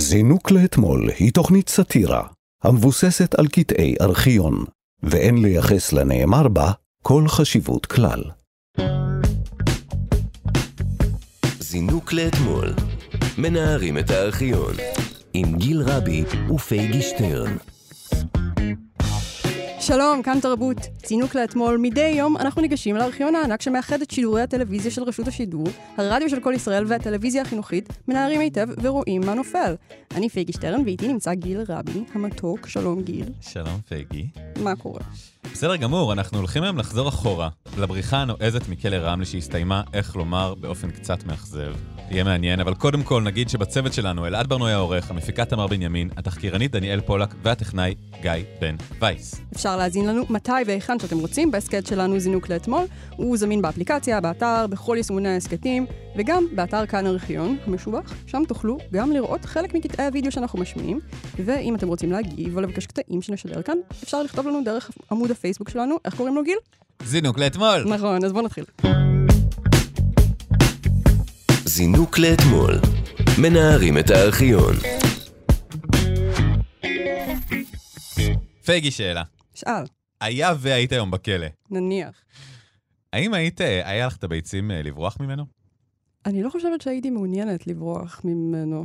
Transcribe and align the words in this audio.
זינוק 0.00 0.50
לאתמול 0.50 1.10
היא 1.18 1.32
תוכנית 1.32 1.68
סאטירה 1.68 2.22
המבוססת 2.64 3.34
על 3.34 3.48
קטעי 3.48 3.94
ארכיון, 4.00 4.64
ואין 5.02 5.42
לייחס 5.42 5.92
לנאמר 5.92 6.48
בה 6.48 6.72
כל 7.02 7.24
חשיבות 7.28 7.86
כלל. 7.86 8.22
זינוק 11.60 12.12
לאתמול, 12.12 12.74
מנערים 13.38 13.98
את 13.98 14.10
הארכיון, 14.10 14.74
עם 15.34 15.56
גיל 15.56 15.82
רבי 15.82 16.24
ופייגי 16.54 17.02
שטרן. 17.02 17.56
שלום, 19.88 20.22
כאן 20.22 20.40
תרבות. 20.40 20.76
צינוק 21.02 21.34
לאתמול, 21.34 21.78
מדי 21.78 22.08
יום 22.08 22.36
אנחנו 22.36 22.62
ניגשים 22.62 22.96
לארכיון 22.96 23.34
הענק 23.34 23.62
שמאחד 23.62 24.02
את 24.02 24.10
שידורי 24.10 24.42
הטלוויזיה 24.42 24.90
של 24.90 25.02
רשות 25.02 25.28
השידור, 25.28 25.66
הרדיו 25.96 26.30
של 26.30 26.40
כל 26.40 26.52
ישראל 26.56 26.84
והטלוויזיה 26.88 27.42
החינוכית, 27.42 27.88
מנערים 28.08 28.40
היטב 28.40 28.66
ורואים 28.82 29.20
מה 29.26 29.34
נופל. 29.34 29.74
אני 30.14 30.28
פייגי 30.28 30.52
שטרן 30.52 30.82
ואיתי 30.84 31.08
נמצא 31.08 31.34
גיל 31.34 31.60
רבי, 31.68 32.04
המתוק, 32.14 32.66
שלום 32.66 33.02
גיל. 33.02 33.24
שלום 33.40 33.80
פייגי. 33.88 34.26
מה 34.62 34.76
קורה? 34.76 35.00
בסדר 35.52 35.76
גמור, 35.76 36.12
אנחנו 36.12 36.38
הולכים 36.38 36.62
היום 36.62 36.78
לחזור 36.78 37.08
אחורה, 37.08 37.48
לבריחה 37.78 38.16
הנועזת 38.16 38.68
מכלא 38.68 38.96
רמלה 38.96 39.26
שהסתיימה, 39.26 39.82
איך 39.94 40.16
לומר, 40.16 40.54
באופן 40.54 40.90
קצת 40.90 41.24
מאכזב. 41.24 41.72
יהיה 42.10 42.24
מעניין, 42.24 42.60
אבל 42.60 42.74
קודם 42.74 43.02
כל 43.02 43.22
נגיד 43.22 43.48
שבצוות 43.48 43.92
שלנו 43.92 44.26
אלעד 44.26 44.48
ברנועי 44.48 44.72
העורך, 44.72 45.10
המפיקה 45.10 45.44
תמר 45.44 45.66
בנימין, 45.66 46.10
התחקירנית 46.16 46.70
דניאל 46.70 47.00
פולק 47.00 47.34
והטכנאי 47.42 47.94
גיא 48.22 48.32
בן 48.60 48.76
וייס. 49.00 49.40
אפשר 49.54 49.76
להאזין 49.76 50.06
לנו 50.06 50.22
מתי 50.30 50.52
והיכן 50.66 50.98
שאתם 50.98 51.18
רוצים 51.18 51.50
בהסכת 51.50 51.86
שלנו 51.86 52.20
זינוק 52.20 52.48
לאתמול. 52.48 52.84
הוא 53.16 53.36
זמין 53.36 53.62
באפליקציה, 53.62 54.20
באתר, 54.20 54.66
בכל 54.70 54.94
יישומוני 54.96 55.28
ההסכתים, 55.28 55.86
וגם 56.16 56.44
באתר 56.54 56.86
כאן 56.86 57.06
ארכיון 57.06 57.56
המשובח. 57.66 58.14
שם 58.26 58.42
תוכלו 58.48 58.78
גם 58.92 59.12
לראות 59.12 59.44
חלק 59.44 59.74
מקטעי 59.74 60.06
הוידאו 60.06 60.32
שאנחנו 60.32 60.58
משמיעים, 60.58 61.00
ואם 61.44 61.74
אתם 61.74 61.88
רוצים 61.88 62.12
להגיב 62.12 62.56
או 62.56 62.60
לבקש 62.60 62.86
קטעים 62.86 63.22
שנשדר 63.22 63.62
כאן, 63.62 63.78
אפשר 64.02 64.22
לכתוב 64.22 64.46
לנו 64.46 64.64
דרך 64.64 64.90
עמוד 65.10 65.30
הפייסבוק 65.38 65.68
שלנו. 65.68 65.96
איך 66.04 66.14
קוראים 66.14 66.34
לו 66.34 66.44
גיל? 66.44 66.58
זינוק 67.02 67.38
לאתמול! 67.38 67.84
נכון, 67.94 68.24
אז 68.24 68.32
בואו 68.32 68.44
נתחיל. 68.44 68.64
זינוק 71.64 72.18
לאתמול, 72.18 72.74
מנערים 73.42 73.98
את 73.98 74.10
הארכיון. 74.10 74.74
פייגי 78.64 78.90
שאלה. 78.90 79.22
שאל, 79.54 79.84
היה 80.20 80.52
והיית 80.58 80.92
היום 80.92 81.10
בכלא, 81.10 81.46
נניח. 81.70 82.22
האם 83.12 83.34
היית, 83.34 83.60
היה 83.60 84.06
לך 84.06 84.16
את 84.16 84.24
הביצים 84.24 84.70
אה, 84.70 84.82
לברוח 84.82 85.16
ממנו? 85.20 85.44
אני 86.26 86.42
לא 86.42 86.50
חושבת 86.50 86.80
שהייתי 86.80 87.10
מעוניינת 87.10 87.66
לברוח 87.66 88.20
ממנו. 88.24 88.84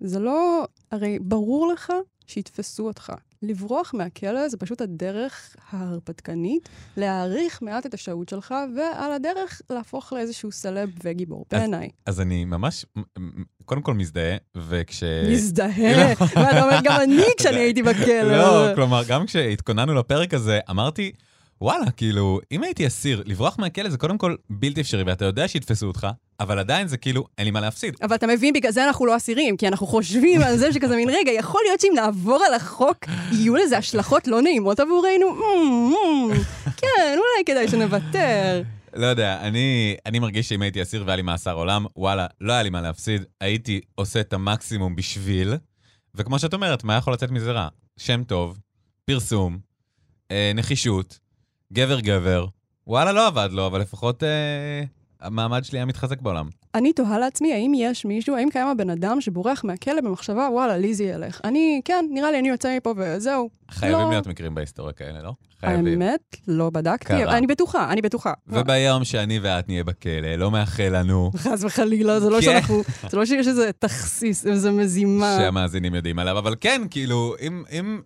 זה 0.00 0.18
לא... 0.18 0.66
הרי 0.92 1.18
ברור 1.18 1.72
לך 1.72 1.92
שיתפסו 2.26 2.86
אותך. 2.86 3.12
לברוח 3.42 3.94
מהכלא 3.94 4.48
זה 4.48 4.56
פשוט 4.56 4.80
הדרך 4.80 5.56
ההרפתקנית 5.70 6.68
להעריך 6.96 7.62
מעט 7.62 7.86
את 7.86 7.94
השהות 7.94 8.28
שלך, 8.28 8.54
ועל 8.76 9.12
הדרך 9.12 9.62
להפוך 9.70 10.12
לאיזשהו 10.12 10.52
סלב 10.52 10.90
וגיבור, 11.04 11.44
בעיניי. 11.50 11.88
אז 12.06 12.20
אני 12.20 12.44
ממש, 12.44 12.86
קודם 13.64 13.82
כל 13.82 13.94
מזדהה, 13.94 14.36
וכש... 14.56 15.02
מזדהה. 15.30 16.14
ואתה 16.20 16.62
אומר, 16.62 16.78
גם 16.84 17.00
אני 17.00 17.24
כשאני 17.38 17.58
הייתי 17.58 17.82
בכלא. 17.82 18.22
לא, 18.22 18.74
כלומר, 18.74 19.02
גם 19.08 19.26
כשהתכוננו 19.26 19.94
לפרק 19.94 20.34
הזה, 20.34 20.60
אמרתי, 20.70 21.12
וואלה, 21.60 21.90
כאילו, 21.90 22.40
אם 22.52 22.62
הייתי 22.62 22.86
אסיר, 22.86 23.22
לברוח 23.26 23.58
מהכלא 23.58 23.90
זה 23.90 23.98
קודם 23.98 24.18
כל 24.18 24.36
בלתי 24.50 24.80
אפשרי, 24.80 25.02
ואתה 25.02 25.24
יודע 25.24 25.48
שיתפסו 25.48 25.86
אותך, 25.86 26.06
אבל 26.40 26.58
עדיין 26.58 26.88
זה 26.88 26.96
כאילו, 26.96 27.24
אין 27.38 27.44
לי 27.44 27.50
מה 27.50 27.60
להפסיד. 27.60 27.96
אבל 28.02 28.14
אתה 28.16 28.26
מבין, 28.26 28.54
בגלל 28.54 28.72
זה 28.72 28.84
אנחנו 28.86 29.06
לא 29.06 29.16
אסירים, 29.16 29.56
כי 29.56 29.68
אנחנו 29.68 29.86
חושבים 29.86 30.42
על 30.42 30.56
זה 30.56 30.72
שכזה 30.72 30.96
מין 30.96 31.08
רגע, 31.08 31.32
יכול 31.32 31.60
להיות 31.66 31.80
שאם 31.80 31.92
נעבור 31.94 32.40
על 32.48 32.54
החוק, 32.54 32.96
יהיו 33.32 33.56
לזה 33.56 33.78
השלכות 33.78 34.28
לא 34.28 34.42
נעימות 34.42 34.80
עבורנו? 34.80 35.34
"מ, 35.34 35.92
מ, 36.30 36.34
כן, 36.76 37.16
אולי 37.16 37.44
כדאי 37.46 37.68
שנוותר. 37.68 38.62
לא 38.94 39.06
יודע, 39.06 39.40
אני, 39.40 39.96
אני 40.06 40.18
מרגיש 40.18 40.48
שאם 40.48 40.62
הייתי 40.62 40.82
אסיר 40.82 41.02
והיה 41.06 41.16
לי 41.16 41.22
מאסר 41.22 41.52
עולם, 41.54 41.86
וואלה, 41.96 42.26
לא 42.40 42.52
היה 42.52 42.62
לי 42.62 42.70
מה 42.70 42.80
להפסיד, 42.80 43.22
הייתי 43.40 43.80
עושה 43.94 44.20
את 44.20 44.32
המקסימום 44.32 44.96
בשביל, 44.96 45.54
וכמו 46.14 46.38
שאת 46.38 46.54
אומרת, 46.54 46.84
מה 46.84 46.96
יכול 46.96 47.12
לצאת 47.12 47.30
מזה 47.30 47.52
רע? 47.52 47.68
שם 47.96 48.24
טוב, 48.24 48.58
פרסום, 49.04 49.58
אה, 50.30 50.52
נחישות, 50.54 51.18
גבר 51.72 52.00
גבר, 52.00 52.46
וואלה, 52.86 53.12
לא 53.12 53.26
עבד 53.26 53.48
לו, 53.52 53.66
אבל 53.66 53.80
לפחות 53.80 54.22
אה, 54.22 54.82
המעמד 55.20 55.64
שלי 55.64 55.78
היה 55.78 55.86
מתחזק 55.86 56.20
בעולם. 56.20 56.48
אני 56.74 56.92
תוהה 56.92 57.18
לעצמי, 57.18 57.52
האם 57.52 57.72
יש 57.74 58.04
מישהו, 58.04 58.36
האם 58.36 58.48
קיים 58.50 58.68
הבן 58.68 58.90
אדם 58.90 59.20
שבורח 59.20 59.64
מהכלא 59.64 60.00
במחשבה, 60.00 60.48
וואלה, 60.52 60.76
לי 60.76 60.94
זה 60.94 61.04
ילך. 61.04 61.40
אני, 61.44 61.80
כן, 61.84 62.06
נראה 62.10 62.30
לי 62.30 62.38
אני 62.38 62.48
יוצא 62.48 62.76
מפה 62.76 62.94
וזהו. 62.96 63.50
חייבים 63.70 63.98
לא. 63.98 64.10
להיות 64.10 64.26
מקרים 64.26 64.54
בהיסטוריה 64.54 64.92
כאלה, 64.92 65.22
לא? 65.22 65.32
חייבים. 65.60 66.02
האמת, 66.02 66.36
לא 66.48 66.70
בדקתי, 66.70 67.08
קרה. 67.08 67.38
אני 67.38 67.46
בטוחה, 67.46 67.92
אני 67.92 68.02
בטוחה. 68.02 68.32
וביום 68.46 69.04
שאני 69.04 69.38
ואת 69.42 69.68
נהיה 69.68 69.84
בכלא, 69.84 70.34
לא 70.36 70.50
מאחל 70.50 70.88
לנו 70.88 71.30
חס 71.36 71.64
וחלילה, 71.64 72.20
זה 72.20 72.30
לא 72.30 72.36
כן. 72.36 72.42
שאנחנו, 72.42 72.82
זה 73.08 73.16
לא 73.16 73.26
שיש 73.26 73.46
איזה 73.46 73.70
תכסיס, 73.78 74.46
איזה 74.46 74.70
מזימה. 74.70 75.36
שהמאזינים 75.40 75.94
יודעים 75.94 76.18
עליו, 76.18 76.38
אבל 76.38 76.54
כן, 76.60 76.82
כאילו, 76.90 77.34
אם, 77.40 77.62
אם... 77.72 78.00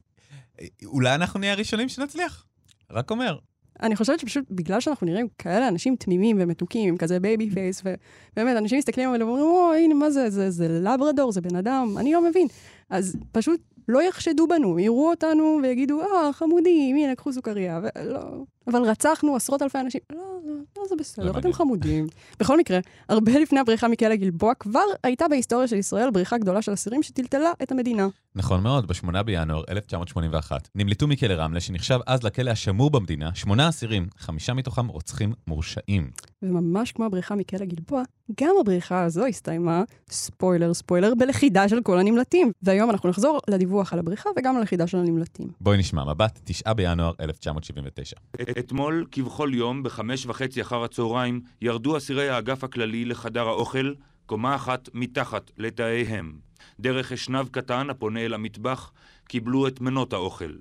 אולי 0.85 1.15
אנחנו 1.15 1.41
נהיה 1.41 1.53
הראשונים 1.53 1.89
שנצליח. 1.89 2.45
רק 2.91 3.11
אומר. 3.11 3.39
אני 3.83 3.97
חושבת 3.97 4.21
שפשוט 4.21 4.45
בגלל 4.51 4.81
שאנחנו 4.81 5.07
נראים 5.07 5.27
כאלה 5.39 5.69
אנשים 5.69 5.97
תמימים 5.97 6.37
ומתוקים, 6.41 6.89
עם 6.89 6.97
כזה 6.97 7.21
baby 7.21 7.51
face, 7.51 7.83
ובאמת, 7.85 8.57
אנשים 8.57 8.79
מסתכלים 8.79 9.09
עלינו 9.09 9.27
ואומרים, 9.27 9.45
או, 9.47 9.73
הנה, 9.73 9.95
מה 9.95 10.11
זה, 10.11 10.31
זה, 10.31 10.51
זה 10.51 10.69
לברדור, 10.69 11.33
זה 11.33 11.41
בן 11.41 11.57
אדם, 11.57 11.95
אני 11.99 12.13
לא 12.13 12.29
מבין. 12.29 12.47
אז 12.91 13.17
פשוט 13.33 13.61
לא 13.89 14.03
יחשדו 14.03 14.47
בנו, 14.47 14.79
יראו 14.79 15.11
אותנו 15.11 15.59
ויגידו, 15.63 16.01
אה, 16.01 16.33
חמודים, 16.33 16.97
הנה, 16.97 17.15
קחו 17.15 17.33
סוכריה, 17.33 17.81
ולא... 17.97 18.21
אבל 18.67 18.83
רצחנו 18.83 19.37
עשרות 19.37 19.63
אלפי 19.63 19.79
אנשים. 19.79 20.01
לא, 20.13 20.19
לא, 20.47 20.55
לא, 20.77 20.83
זה 20.89 20.97
בסדר, 20.99 21.39
אתם. 21.39 21.53
חמודים. 21.53 22.07
בכל 22.41 22.59
מקרה, 22.59 22.79
הרבה 23.09 23.39
לפני 23.39 23.61
הבריחה 23.61 23.89
מכלא 23.89 24.15
גלבוע, 24.15 24.55
כבר 24.55 24.85
הייתה 25.03 25.29
בהיסטוריה 25.29 25.69
של 25.69 25.77
ישראל 25.77 26.11
בריחה 26.11 26.39
גדולה 26.39 26.63
של 26.63 26.73
אסירים 26.73 27.03
שטלטלה 27.03 27.53
את 27.63 27.73
המדינה. 27.73 28.09
נכון 28.35 28.63
מאוד, 28.63 28.87
ב-8 28.87 29.23
בינואר 29.23 29.63
1981 29.69 30.69
נמלטו 30.75 31.07
מכלא 31.07 31.35
רמלה, 31.35 31.61
שנחשב 31.61 31.99
אז 32.07 32.23
לכלא 32.23 32.51
השמור 32.51 32.91
במדינה, 32.91 33.35
שמונה 33.35 33.69
אסירים, 33.69 34.09
חמישה 34.19 34.55
מתוכם 34.55 34.87
רוצחים 34.87 35.33
מורשעים. 35.47 36.11
וממש 36.43 36.93
כמו 36.93 37.05
הבריחה 37.05 37.35
מכלא 37.35 37.67
גלבוע, 37.67 38.03
גם 38.41 38.55
הבריחה 38.61 39.05
הזו 39.05 39.27
הסתיימה, 39.27 39.83
ספוילר 40.11 40.75
ספוילר, 40.75 41.13
בלכידה 41.19 41.69
של 41.69 41.81
כל 41.83 41.99
הנמלטים. 41.99 42.53
והיום 42.63 42.91
אנחנו 42.91 43.09
נחזור 43.09 43.41
לדיווח 43.49 43.93
על 43.93 43.99
הבריחה 43.99 44.31
וגם 44.37 44.57
על 44.57 44.63
לכידה 44.63 44.87
של 44.87 44.99
הנמלטים. 44.99 45.49
בואי 45.61 45.79
נשמע 45.79 46.05
מבט, 46.05 46.41
9 46.45 46.73
בינואר 46.73 47.13
1979. 47.21 48.17
אתמול, 48.59 49.07
כבכל 49.13 49.51
יום, 49.55 49.83
בחמש 49.83 50.27
וחצי 50.27 50.63
אחר 50.63 50.85
הצהריים, 50.85 51.41
ירדו 51.61 51.97
אסירי 51.97 52.29
האגף 52.29 52.65
הכללי 52.65 53.05
לחדר 53.05 53.49
האוכל, 53.49 53.93
קומה 54.27 54.55
אחת 54.55 54.89
מתחת 54.95 55.51
לתאיהם. 55.59 56.33
דרך 56.81 57.13
אשנב 57.13 57.49
קטן 57.49 57.91
הפונה 57.91 58.21
אל 58.21 58.35
המטבח, 58.35 58.93
קיבלו 59.29 59.67
את 59.67 59.81
מנות 59.81 60.13
האוכל. 60.13 60.53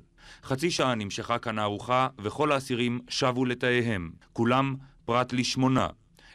חצי 0.43 0.71
שעה 0.71 0.95
נמשכה 0.95 1.37
כאן 1.37 1.59
הארוחה, 1.59 2.07
וכל 2.19 2.51
האסירים 2.51 2.99
שבו 3.09 3.45
לתאיהם. 3.45 4.11
כולם 4.33 4.75
פרט 5.05 5.33
לשמונה. 5.33 5.87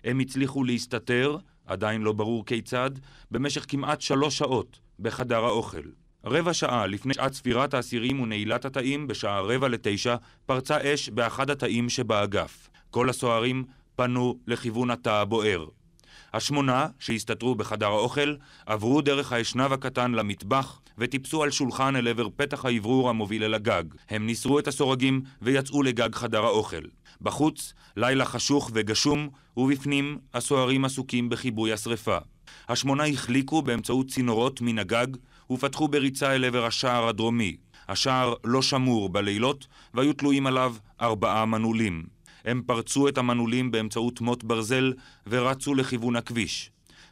הם 0.05 0.19
הצליחו 0.19 0.65
להסתתר, 0.65 1.37
עדיין 1.67 2.03
לא 2.03 2.13
ברור 2.13 2.47
כיצד, 2.47 2.91
במשך 3.31 3.65
כמעט 3.69 4.01
שלוש 4.01 4.39
שעות 4.39 4.79
בחדר 5.01 5.45
האוכל. 5.45 6.06
רבע 6.29 6.53
שעה 6.53 6.87
לפני 6.87 7.15
שעת 7.15 7.33
ספירת 7.33 7.75
האסירים 7.75 8.21
ונעילת 8.21 8.65
התאים, 8.65 9.07
בשעה 9.07 9.41
רבע 9.41 9.69
לתשע, 9.69 10.17
פרצה 10.47 10.95
אש 10.95 11.09
באחד 11.09 11.51
התאים 11.51 11.89
שבאגף. 11.89 12.69
כל 12.91 13.11
הסוהרים 13.11 13.65
פנו 13.97 14.39
לכיוון 14.47 14.91
התא 14.91 15.09
הבוער. 15.09 15.67
השמונה, 16.33 16.87
שהסתתרו 16.99 17.55
בחדר 17.55 17.87
האוכל, 17.87 18.35
עברו 18.67 19.01
דרך 19.01 19.33
האשנב 19.33 19.73
הקטן 19.73 20.13
למטבח 20.13 20.81
וטיפסו 20.99 21.43
על 21.43 21.51
שולחן 21.51 21.97
אל 21.97 22.09
עבר 22.09 22.29
פתח 22.37 22.65
האוורור 22.65 23.11
המוביל 23.11 23.45
אל 23.45 23.55
הגג. 23.55 23.85
הם 24.11 24.27
ניסרו 24.27 24.59
את 24.59 24.69
הסורגים 24.69 25.23
ויצאו 25.43 25.83
לגג 25.83 26.15
חדר 26.15 26.45
האוכל. 26.45 26.83
בחוץ, 27.21 27.75
לילה 27.97 28.25
חשוך 28.25 28.71
וגשום, 28.75 29.29
ובפנים, 29.57 30.19
הסוהרים 30.35 30.85
עסוקים 30.85 31.29
בכיבוי 31.29 31.73
השרפה. 31.73 32.19
השמונה 32.69 33.07
החליקו 33.07 33.63
באמצעות 33.63 34.09
צינורות 34.09 34.61
מן 34.61 34.79
הגג 34.79 35.07
ופתחו 35.51 35.89
בריצה 35.89 36.35
אל 36.35 36.45
עבר 36.45 36.65
השער 36.65 37.09
הדרומי. 37.09 37.57
השער 37.89 38.35
לא 38.45 38.63
שמור 38.63 39.09
בלילות, 39.09 39.67
והיו 39.95 40.13
תלויים 40.13 40.47
עליו 40.47 40.75
ארבעה 41.01 41.45
מנעולים. 41.45 42.05
הם 42.45 42.63
פרצו 42.67 43.09
את 43.09 43.19
המנעולים 43.19 43.71
באמצעות 43.71 44.21
מוט 44.21 44.45
ברזל 44.45 44.93
ורצו 45.27 45.75
לכיוון 45.75 46.17
הכביש. 46.17 46.71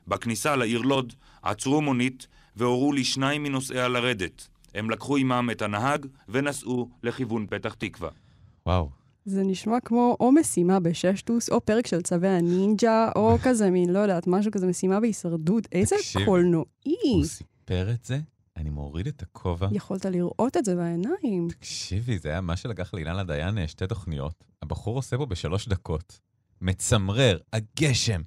בכניסה 0.09 0.57
לעיר 0.57 0.81
לוד 0.81 1.13
עצרו 1.43 1.81
מונית 1.83 2.27
והורו 2.57 2.93
לשניים 2.93 3.43
מנוסעיה 3.43 3.89
לרדת. 3.89 4.49
הם 4.75 4.91
לקחו 4.91 5.17
עמם 5.17 5.49
את 5.53 5.63
הנהג 5.63 6.07
ונסעו 6.29 6.89
לכיוון 7.03 7.47
פתח 7.51 7.75
תקווה. 7.75 8.11
וואו. 8.67 8.89
זה 9.25 9.43
נשמע 9.43 9.81
כמו 9.85 10.17
או 10.21 10.33
משימה 10.33 10.81
בששטוס, 10.81 11.51
או 11.51 11.61
פרק 11.61 11.87
של 11.87 12.03
צווי 12.03 12.29
הנינג'ה, 12.29 13.09
או 13.17 13.37
כזה 13.43 13.71
מין, 13.71 13.91
לא 13.91 13.99
יודעת, 13.99 14.27
משהו 14.27 14.53
כזה, 14.53 14.67
משימה 14.67 15.01
בהישרדות. 15.01 15.67
איזה. 15.73 15.97
קולנועי. 16.25 17.23
סיפר 17.65 17.91
את 17.91 18.05
זה 18.05 18.19
אני 18.57 18.71
מוריד 18.71 19.07
את 19.07 19.23
הכובע. 19.23 19.69
יכולת 19.73 20.05
לראות 20.07 20.57
את 20.57 20.65
זה 20.65 20.75
בעיניים. 20.77 21.49
תקשיבי, 21.49 22.19
זה 22.19 22.29
היה 22.29 22.41
מה 22.41 22.57
שלקח 22.57 22.95
לאילנה 22.95 23.25
דיין 23.25 23.59
אה, 23.59 23.69
שתי 23.69 23.87
תוכניות. 23.87 24.45
הבחור 24.63 24.97
עושה 24.97 25.17
בו 25.17 25.27
בשלוש 25.27 25.69
דקות. 25.69 26.21
מצמרר, 26.61 27.39
הגשם, 27.53 28.21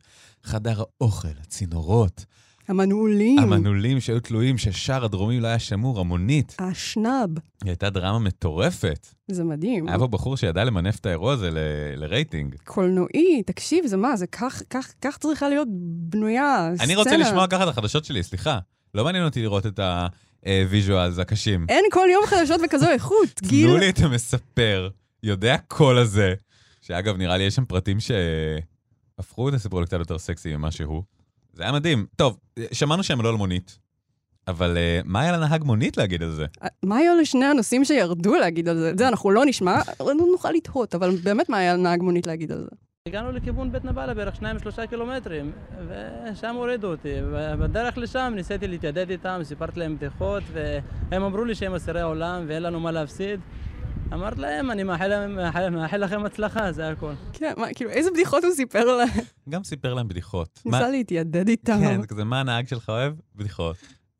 חדר 0.43 0.79
האוכל, 1.01 1.27
הצינורות, 1.41 2.25
המנעולים, 2.67 3.39
המנעולים 3.39 3.99
שהיו 3.99 4.19
תלויים, 4.19 4.57
ששער 4.57 5.05
הדרומי 5.05 5.39
לא 5.39 5.47
היה 5.47 5.59
שמור, 5.59 5.99
המונית. 5.99 6.55
השנב. 6.59 7.29
היא 7.63 7.69
הייתה 7.69 7.89
דרמה 7.89 8.19
מטורפת. 8.19 9.07
זה 9.27 9.43
מדהים. 9.43 9.87
היה 9.87 9.99
פה 9.99 10.07
בחור 10.07 10.37
שידע 10.37 10.63
למנף 10.63 10.99
את 10.99 11.05
האירוע 11.05 11.33
הזה 11.33 11.51
ל- 11.51 11.57
לרייטינג. 11.95 12.55
קולנועי, 12.63 13.43
תקשיב, 13.45 13.87
זה 13.87 13.97
מה, 13.97 14.15
זה 14.17 14.27
כך, 14.27 14.61
כך, 14.69 14.93
כך 15.01 15.17
צריכה 15.17 15.49
להיות 15.49 15.67
בנויה 16.09 16.69
סצנה. 16.75 16.85
אני 16.85 16.95
רוצה 16.95 17.17
לשמוע 17.17 17.47
ככה 17.47 17.63
את 17.63 17.67
החדשות 17.69 18.05
שלי, 18.05 18.23
סליחה. 18.23 18.59
לא 18.97 19.03
מעניין 19.03 19.25
אותי 19.25 19.41
לראות 19.41 19.65
את 19.65 19.79
ה 20.45 20.54
visuals 20.55 21.19
הקשים. 21.19 21.65
אין 21.69 21.85
כל 21.91 22.07
יום 22.11 22.25
חדשות 22.25 22.61
בכזו 22.63 22.89
איכות, 22.89 23.41
גיל. 23.41 23.67
תנו 23.67 23.77
לי 23.77 23.89
את 23.89 23.99
המספר, 23.99 24.89
יודע 25.23 25.57
קול 25.67 25.97
הזה, 25.97 26.33
שאגב, 26.81 27.17
נראה 27.17 27.37
לי 27.37 27.43
יש 27.43 27.55
שם 27.55 27.65
פרטים 27.65 27.97
שהפכו 27.99 29.49
את 29.49 29.53
הסיפור 29.53 29.81
לקצת 29.81 29.99
יותר 29.99 30.17
סקסי 30.17 30.55
ממה 30.55 30.71
שהוא. 30.71 31.03
זה 31.53 31.63
היה 31.63 31.71
מדהים. 31.71 32.05
טוב, 32.15 32.37
שמענו 32.71 33.03
שהם 33.03 33.21
לא 33.21 33.29
על 33.29 33.35
מונית, 33.35 33.79
אבל 34.47 34.77
אה, 34.77 35.07
מה 35.07 35.21
היה 35.21 35.31
לנהג 35.31 35.63
מונית 35.63 35.97
להגיד 35.97 36.23
על 36.23 36.31
זה? 36.31 36.45
מה 36.83 36.97
היו 36.97 37.15
לשני 37.21 37.45
הנוסעים 37.45 37.85
שירדו 37.85 38.35
להגיד 38.35 38.69
על 38.69 38.77
זה? 38.77 38.89
את 38.89 38.97
זה 38.97 39.07
אנחנו 39.07 39.31
לא 39.31 39.45
נשמע, 39.45 39.81
לא 39.99 40.13
נוכל 40.13 40.51
לתהות, 40.51 40.95
אבל 40.95 41.15
באמת 41.23 41.49
מה 41.49 41.57
היה 41.57 41.73
לנהג 41.73 42.01
מונית 42.01 42.27
להגיד 42.27 42.51
על 42.51 42.59
זה? 42.59 42.75
הגענו 43.07 43.31
לכיוון 43.31 43.71
בית 43.71 43.85
נבלה 43.85 44.13
בערך 44.13 44.35
שניים 44.35 44.59
שלושה 44.59 44.87
קילומטרים 44.87 45.51
ושם 45.87 46.55
הורידו 46.55 46.91
אותי 46.91 47.13
בדרך 47.59 47.97
לשם 47.97 48.33
ניסיתי 48.35 48.67
להתיידד 48.67 49.09
איתם, 49.09 49.39
סיפרתי 49.43 49.79
להם 49.79 49.95
בדיחות 49.97 50.43
והם 50.53 51.23
אמרו 51.23 51.45
לי 51.45 51.55
שהם 51.55 51.73
אסירי 51.75 52.01
עולם 52.01 52.45
ואין 52.47 52.63
לנו 52.63 52.79
מה 52.79 52.91
להפסיד 52.91 53.39
אמרתי 54.13 54.41
להם, 54.41 54.71
אני 54.71 54.83
מאחל, 54.83 55.27
מאחל, 55.27 55.69
מאחל 55.69 55.97
לכם 55.97 56.25
הצלחה, 56.25 56.71
זה 56.71 56.89
הכל. 56.89 57.13
כן, 57.33 57.53
מה, 57.57 57.67
כאילו, 57.75 57.89
איזה 57.91 58.11
בדיחות 58.11 58.43
הוא 58.43 58.51
סיפר 58.53 58.97
להם? 58.97 59.09
גם 59.49 59.63
סיפר 59.63 59.93
להם 59.93 60.07
בדיחות. 60.07 60.59
ניסה 60.65 60.79
מה- 60.79 60.89
להתיידד 60.89 61.47
איתם. 61.47 61.79
כן, 61.81 62.01
זה 62.01 62.07
כזה, 62.07 62.23
מה 62.23 62.39
הנהג 62.39 62.67
שלך 62.67 62.89
אוהב? 62.89 63.13
בדיחות. 63.35 63.75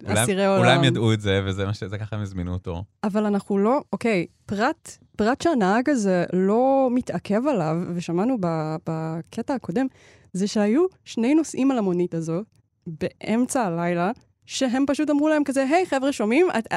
אסירי 0.06 0.46
עולם. 0.46 0.60
אולי 0.60 0.72
הם 0.72 0.84
ידעו 0.84 1.14
את 1.14 1.22
זה, 1.22 1.42
וזה 1.46 1.66
מה 1.66 1.74
ש... 1.74 1.84
זה 1.84 1.98
ככה 1.98 2.16
הם 2.16 2.22
הזמינו 2.22 2.54
אותו. 2.54 2.84
אבל 3.04 3.26
אנחנו 3.26 3.58
לא, 3.58 3.82
אוקיי, 3.94 4.26
פרט, 4.46 4.98
פרט 5.18 5.42
שהנהג 5.42 5.90
הזה 5.90 6.26
לא 6.34 6.88
מתעכב 6.92 7.48
עליו, 7.48 7.76
ושמענו 7.96 8.38
בקטע 8.88 9.54
הקודם, 9.54 9.86
זה 10.34 10.48
שהיו 10.48 10.86
שני 11.06 11.36
נוסעים 11.36 11.72
על 11.72 11.78
המונית 11.78 12.14
הזו, 12.14 12.42
באמצע 12.88 13.62
הלילה, 13.64 14.12
שהם 14.46 14.84
פשוט 14.88 15.10
אמרו 15.10 15.30
להם 15.30 15.44
כזה, 15.44 15.64
היי 15.64 15.86
חבר'ה, 15.86 16.12
שומעים? 16.12 16.48
את- 16.60 16.68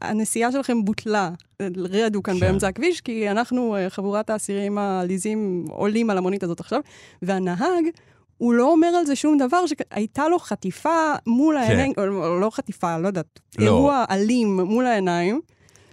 הנסיעה 0.00 0.52
שלכם 0.52 0.84
בוטלה. 0.84 1.30
רדו 1.76 2.22
כאן 2.22 2.34
כן. 2.34 2.40
באמצע 2.40 2.68
הכביש, 2.68 3.00
כי 3.00 3.30
אנחנו, 3.30 3.76
אה, 3.76 3.90
חבורת 3.90 4.30
האסירים 4.30 4.78
העליזים, 4.78 5.64
עולים 5.70 6.10
על 6.10 6.18
המונית 6.18 6.42
הזאת 6.42 6.60
עכשיו, 6.60 6.80
והנהג... 7.22 7.84
הוא 8.38 8.54
לא 8.54 8.72
אומר 8.72 8.86
על 8.88 9.06
זה 9.06 9.16
שום 9.16 9.38
דבר, 9.38 9.58
שהייתה 9.66 10.28
לו 10.28 10.38
חטיפה 10.38 11.14
מול 11.26 11.56
העיניים, 11.56 11.92
או 11.98 12.02
או 12.26 12.40
לא 12.40 12.50
חטיפה, 12.50 12.98
לא 12.98 13.06
יודעת, 13.06 13.40
לא. 13.58 13.64
אירוע 13.64 14.04
אלים 14.10 14.60
מול 14.60 14.86
העיניים. 14.86 15.40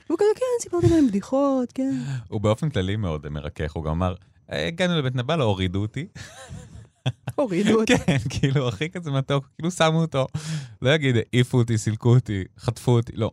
והוא 0.09 0.19
כזה, 0.19 0.29
כן, 0.35 0.45
סיפרתי 0.61 0.89
להם 0.89 1.07
בדיחות, 1.07 1.71
כן. 1.71 1.91
הוא 2.29 2.41
באופן 2.41 2.69
כללי 2.69 2.95
מאוד 2.95 3.29
מרכך, 3.29 3.71
הוא 3.71 3.83
גם 3.83 3.91
אמר, 3.91 4.15
"אה, 4.51 4.67
הגענו 4.67 4.97
לבית 4.99 5.15
נבל, 5.15 5.41
הורידו 5.41 5.81
אותי. 5.81 6.07
הורידו 7.35 7.79
אותי. 7.81 7.97
כן, 7.97 8.17
כאילו, 8.29 8.67
הכי 8.67 8.89
כזה 8.89 9.11
מתוק, 9.11 9.45
כאילו 9.57 9.71
שמו 9.71 10.01
אותו. 10.01 10.25
לא 10.81 10.89
יגיד, 10.89 11.15
העיפו 11.33 11.57
אותי, 11.57 11.77
סילקו 11.77 12.15
אותי, 12.15 12.43
חטפו 12.59 12.91
אותי, 12.91 13.11
לא. 13.15 13.31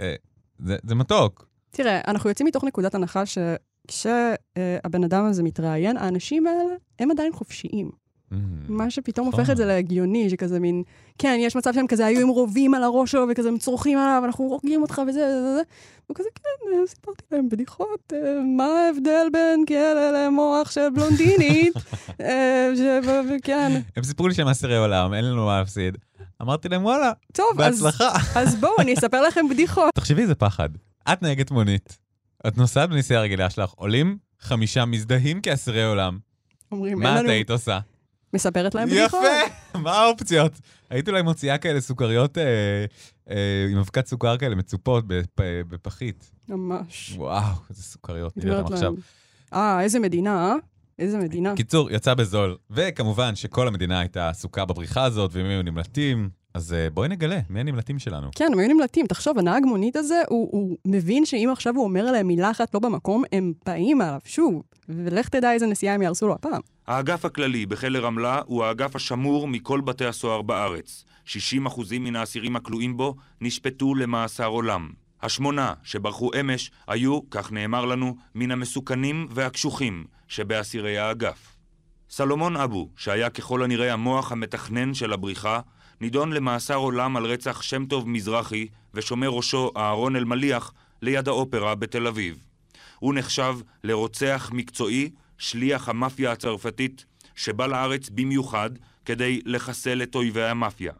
אה, 0.00 0.14
זה 0.58 0.76
זה 0.86 0.94
מתוק. 0.94 1.46
תראה, 1.70 2.00
אנחנו 2.08 2.28
יוצאים 2.30 2.46
מתוך 2.46 2.64
נקודת 2.64 2.94
הנחה 2.94 3.22
שכשהבן 3.26 5.04
אדם 5.04 5.24
הזה 5.24 5.42
מתראיין, 5.42 5.96
האנשים 5.96 6.46
האלה 6.46 6.74
הם 6.98 7.10
עדיין 7.10 7.32
חופשיים. 7.32 7.90
Mm. 8.32 8.36
מה 8.68 8.90
שפתאום 8.90 9.28
נכון. 9.28 9.40
הופך 9.40 9.50
את 9.50 9.56
זה 9.56 9.64
להגיוני, 9.64 10.30
שכזה 10.30 10.60
מין, 10.60 10.82
כן, 11.18 11.36
יש 11.40 11.56
מצב 11.56 11.72
שהם 11.74 11.86
כזה 11.86 12.06
היו 12.06 12.20
עם 12.20 12.28
רובים 12.28 12.74
על 12.74 12.82
הראש 12.82 13.10
שלו, 13.10 13.26
וכזה 13.30 13.48
הם 13.48 13.58
צורכים 13.58 13.98
עליו, 13.98 14.22
אנחנו 14.24 14.44
הורגים 14.44 14.82
אותך 14.82 15.02
וזה, 15.08 15.12
זה, 15.12 15.54
זה. 15.54 15.62
הוא 16.06 16.14
כזה, 16.14 16.28
כן, 16.34 16.72
אה, 16.72 16.86
סיפרתי 16.86 17.24
להם 17.32 17.48
בדיחות, 17.48 18.12
אה, 18.12 18.18
מה 18.56 18.64
ההבדל 18.64 19.26
בין 19.32 19.64
כלא 19.68 20.10
למוח 20.10 20.70
של 20.70 20.90
בלונדינית? 20.94 21.72
אה, 22.20 22.70
וכן. 23.30 23.80
הם 23.96 24.02
סיפרו 24.02 24.28
לי 24.28 24.34
שהם 24.34 24.48
אסירי 24.48 24.76
עולם, 24.76 25.14
אין 25.14 25.24
לנו 25.24 25.46
מה 25.46 25.58
להפסיד. 25.58 25.98
אמרתי 26.42 26.68
להם, 26.68 26.84
וואלה, 26.84 27.12
טוב, 27.32 27.46
בהצלחה. 27.56 28.12
אז 28.40 28.54
בואו, 28.60 28.72
אני 28.78 28.94
אספר 28.94 29.22
לכם 29.22 29.48
בדיחות. 29.48 29.94
תחשבי 29.94 30.22
איזה 30.22 30.34
פחד. 30.34 30.68
את 31.12 31.22
נהגת 31.22 31.50
מונית, 31.50 31.98
את 32.46 32.58
נוסעת 32.58 32.90
בנסיעה 32.90 33.22
רגילה 33.22 33.50
שלך, 33.50 33.70
עולים 33.76 34.18
חמישה 34.40 34.84
מזדהים 34.84 35.40
כאסירי 35.40 35.84
עולם. 35.84 36.18
אומרים, 36.72 36.98
מה 36.98 37.20
את. 37.20 37.28
היית 37.28 37.50
עושה? 37.50 37.78
מספרת 38.34 38.74
להם 38.74 38.88
בדיחות. 38.88 39.20
יפה! 39.72 39.78
מה 39.78 39.92
האופציות? 39.92 40.52
היית 40.90 41.08
אולי 41.08 41.22
מוציאה 41.22 41.58
כאלה 41.58 41.80
סוכריות 41.80 42.38
אה, 42.38 42.44
אה, 43.30 43.66
עם 43.70 43.78
אבקת 43.78 44.06
סוכר 44.06 44.36
כאלה 44.36 44.54
מצופות 44.54 45.04
בפ- 45.04 45.40
בפחית. 45.68 46.30
ממש. 46.48 47.14
וואו, 47.16 47.52
איזה 47.70 47.82
סוכריות, 47.82 48.32
אומרת 48.44 48.62
אותם 48.64 48.74
עכשיו. 48.74 48.92
אה, 49.54 49.80
איזה 49.82 49.98
מדינה, 49.98 50.46
אה? 50.50 50.54
איזה 50.98 51.18
מדינה. 51.18 51.56
קיצור, 51.56 51.90
יצא 51.90 52.14
בזול. 52.14 52.56
וכמובן 52.70 53.34
שכל 53.36 53.68
המדינה 53.68 54.00
הייתה 54.00 54.28
עסוקה 54.28 54.64
בבריחה 54.64 55.04
הזאת, 55.04 55.30
והם 55.34 55.46
היו 55.46 55.62
נמלטים. 55.62 56.28
אז 56.54 56.72
אה, 56.72 56.90
בואי 56.90 57.08
נגלה, 57.08 57.38
מי 57.50 57.60
הנמלטים 57.60 57.98
שלנו? 57.98 58.28
כן, 58.34 58.48
הם 58.52 58.58
היו 58.58 58.68
נמלטים. 58.68 59.06
תחשוב, 59.06 59.38
הנהג 59.38 59.64
מונית 59.64 59.96
הזה, 59.96 60.22
הוא, 60.28 60.48
הוא 60.52 60.76
מבין 60.86 61.24
שאם 61.26 61.48
עכשיו 61.52 61.74
הוא 61.76 61.84
אומר 61.84 62.00
עליהם 62.08 62.26
מילה 62.26 62.50
אחת 62.50 62.74
לא 62.74 62.80
במקום, 62.80 63.22
הם 63.32 63.52
באים 63.66 64.00
עליו 64.00 64.18
שוב. 64.24 64.62
ולך 64.88 65.28
תדע 65.28 65.52
איזה 65.52 65.66
נסיעה 65.66 65.94
הם 65.94 66.02
יהרסו 66.02 66.26
לו 66.28 66.34
הפעם. 66.34 66.60
האגף 66.90 67.24
הכללי 67.24 67.66
בכלא 67.66 67.98
רמלה 67.98 68.40
הוא 68.46 68.64
האגף 68.64 68.96
השמור 68.96 69.48
מכל 69.48 69.80
בתי 69.80 70.04
הסוהר 70.04 70.42
בארץ. 70.42 71.04
60% 71.26 71.30
מן 72.00 72.16
האסירים 72.16 72.56
הכלואים 72.56 72.96
בו 72.96 73.14
נשפטו 73.40 73.94
למאסר 73.94 74.46
עולם. 74.46 74.90
השמונה 75.22 75.74
שברחו 75.82 76.30
אמש 76.40 76.70
היו, 76.86 77.30
כך 77.30 77.52
נאמר 77.52 77.84
לנו, 77.84 78.16
מן 78.34 78.50
המסוכנים 78.50 79.28
והקשוחים 79.30 80.04
שבאסירי 80.28 80.98
האגף. 80.98 81.56
סלומון 82.10 82.56
אבו, 82.56 82.88
שהיה 82.96 83.30
ככל 83.30 83.62
הנראה 83.62 83.92
המוח 83.92 84.32
המתכנן 84.32 84.94
של 84.94 85.12
הבריחה, 85.12 85.60
נידון 86.00 86.32
למאסר 86.32 86.76
עולם 86.76 87.16
על 87.16 87.24
רצח 87.24 87.62
שם 87.62 87.86
טוב 87.86 88.08
מזרחי 88.08 88.66
ושומר 88.94 89.28
ראשו 89.28 89.70
אהרון 89.76 90.16
אלמליח 90.16 90.72
ליד 91.02 91.28
האופרה 91.28 91.74
בתל 91.74 92.06
אביב. 92.06 92.38
הוא 92.98 93.14
נחשב 93.14 93.56
לרוצח 93.84 94.50
מקצועי, 94.52 95.10
שליח 95.40 95.88
המאפיה 95.88 96.32
הצרפתית, 96.32 97.04
שבא 97.34 97.66
לארץ 97.66 98.08
במיוחד 98.08 98.70
כדי 99.04 99.40
לחסל 99.44 100.02
את 100.02 100.14
אויבי 100.14 100.42
המאפיה. 100.42 100.92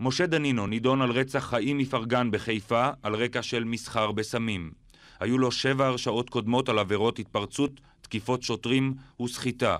משה 0.00 0.26
דנינו 0.26 0.66
נידון 0.66 1.02
על 1.02 1.10
רצח 1.10 1.50
חיים 1.50 1.78
מפרגן 1.78 2.30
בחיפה 2.30 2.88
על 3.02 3.14
רקע 3.14 3.42
של 3.42 3.64
מסחר 3.64 4.12
בסמים. 4.12 4.70
היו 5.20 5.38
לו 5.38 5.52
שבע 5.52 5.86
הרשעות 5.86 6.30
קודמות 6.30 6.68
על 6.68 6.78
עבירות 6.78 7.18
התפרצות, 7.18 7.80
תקיפות 8.00 8.42
שוטרים 8.42 8.94
וסחיטה. 9.22 9.76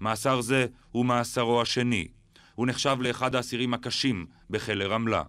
מאסר 0.00 0.40
זה 0.40 0.66
הוא 0.92 1.06
מאסרו 1.06 1.62
השני. 1.62 2.08
הוא 2.54 2.66
נחשב 2.66 2.96
לאחד 3.00 3.34
האסירים 3.34 3.74
הקשים 3.74 4.26
בכלא 4.50 4.84
רמלה. 4.84 5.22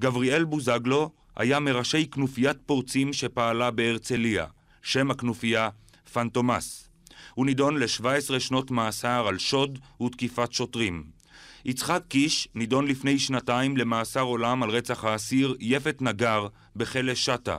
גבריאל 0.00 0.44
בוזגלו 0.44 1.10
היה 1.36 1.60
מראשי 1.60 2.06
כנופיית 2.10 2.56
פורצים 2.66 3.12
שפעלה 3.12 3.70
בהרצליה. 3.70 4.46
שם 4.82 5.10
הכנופיה, 5.10 5.68
פנטומאס. 6.16 6.88
הוא 7.34 7.46
נידון 7.46 7.76
ל-17 7.76 8.38
שנות 8.38 8.70
מאסר 8.70 9.26
על 9.28 9.38
שוד 9.38 9.78
ותקיפת 10.02 10.52
שוטרים. 10.52 11.04
יצחק 11.64 12.02
קיש 12.08 12.48
נידון 12.54 12.86
לפני 12.86 13.18
שנתיים 13.18 13.76
למאסר 13.76 14.20
עולם 14.20 14.62
על 14.62 14.70
רצח 14.70 15.04
האסיר 15.04 15.56
יפת 15.60 16.02
נגר 16.02 16.46
בכלא 16.76 17.14
שטה. 17.14 17.58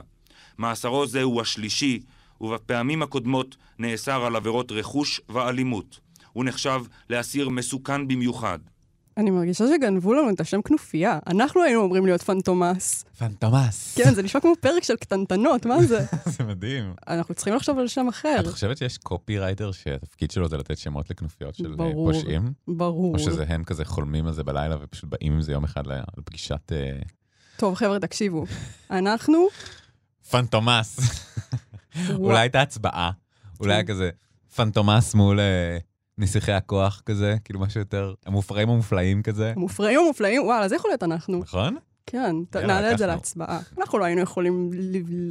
מאסרו 0.58 1.06
זה 1.06 1.22
הוא 1.22 1.40
השלישי, 1.40 2.00
ובפעמים 2.40 3.02
הקודמות 3.02 3.56
נאסר 3.78 4.24
על 4.24 4.36
עבירות 4.36 4.72
רכוש 4.72 5.20
ואלימות. 5.28 6.00
הוא 6.32 6.44
נחשב 6.44 6.80
לאסיר 7.10 7.48
מסוכן 7.48 8.08
במיוחד. 8.08 8.58
אני 9.18 9.30
מרגישה 9.30 9.64
שגנבו 9.66 10.14
לנו 10.14 10.30
את 10.30 10.40
השם 10.40 10.62
כנופיה. 10.62 11.18
אנחנו 11.26 11.62
היינו 11.62 11.80
אומרים 11.80 12.06
להיות 12.06 12.22
פנטומס. 12.22 13.04
פנטומס. 13.18 13.94
כן, 13.98 14.14
זה 14.14 14.22
נשמע 14.22 14.40
כמו 14.40 14.52
פרק 14.60 14.84
של 14.84 14.96
קטנטנות, 14.96 15.66
מה 15.66 15.82
זה? 15.82 16.04
זה 16.36 16.44
מדהים. 16.44 16.94
אנחנו 17.08 17.34
צריכים 17.34 17.54
לחשוב 17.54 17.78
על 17.78 17.88
שם 17.88 18.08
אחר. 18.08 18.36
את 18.40 18.46
חושבת 18.46 18.78
שיש 18.78 18.98
קופי 18.98 19.38
רייטר 19.38 19.72
שהתפקיד 19.72 20.30
שלו 20.30 20.48
זה 20.48 20.56
לתת 20.56 20.78
שמות 20.78 21.10
לכנופיות 21.10 21.54
של 21.54 21.70
אה, 21.70 21.76
ברור. 21.76 22.12
פושעים? 22.12 22.52
ברור. 22.68 23.14
או 23.14 23.18
שזה 23.18 23.44
הם 23.48 23.64
כזה 23.64 23.84
חולמים 23.84 24.26
על 24.26 24.32
זה 24.32 24.44
בלילה 24.44 24.76
ופשוט 24.80 25.10
באים 25.10 25.32
עם 25.32 25.42
זה 25.42 25.52
יום 25.52 25.64
אחד 25.64 25.82
לפגישת 26.18 26.72
אה, 26.72 26.98
טוב, 27.56 27.74
חבר'ה, 27.74 28.00
תקשיבו. 28.00 28.44
אנחנו... 28.90 29.46
פנטומס. 30.30 30.98
וואו. 31.96 32.16
אולי 32.24 32.38
הייתה 32.38 32.62
הצבעה, 32.62 33.10
אולי 33.60 33.74
היה 33.74 33.84
כזה 33.84 34.10
Phantoms 34.56 35.14
מול 35.14 35.40
אה, 35.40 35.78
נסיכי 36.18 36.52
הכוח 36.52 37.02
כזה, 37.06 37.36
כאילו 37.44 37.60
משהו 37.60 37.80
יותר, 37.80 38.14
המופרעים 38.26 38.68
המופלאים 38.70 39.22
כזה, 39.22 39.52
המופרעים 39.56 40.00
המופלאים, 40.00 40.42
וואלה, 40.42 40.68
זה 40.68 40.76
יכול 40.76 40.90
להיות 40.90 41.02
אנחנו. 41.02 41.38
נכון? 41.38 41.76
כן, 42.06 42.36
נעלה 42.54 42.92
את 42.92 42.98
זה. 42.98 43.06
להצבעה. 43.06 43.60
אנחנו 43.78 43.98
לא 43.98 44.04
היינו 44.04 44.20
יכולים 44.20 44.70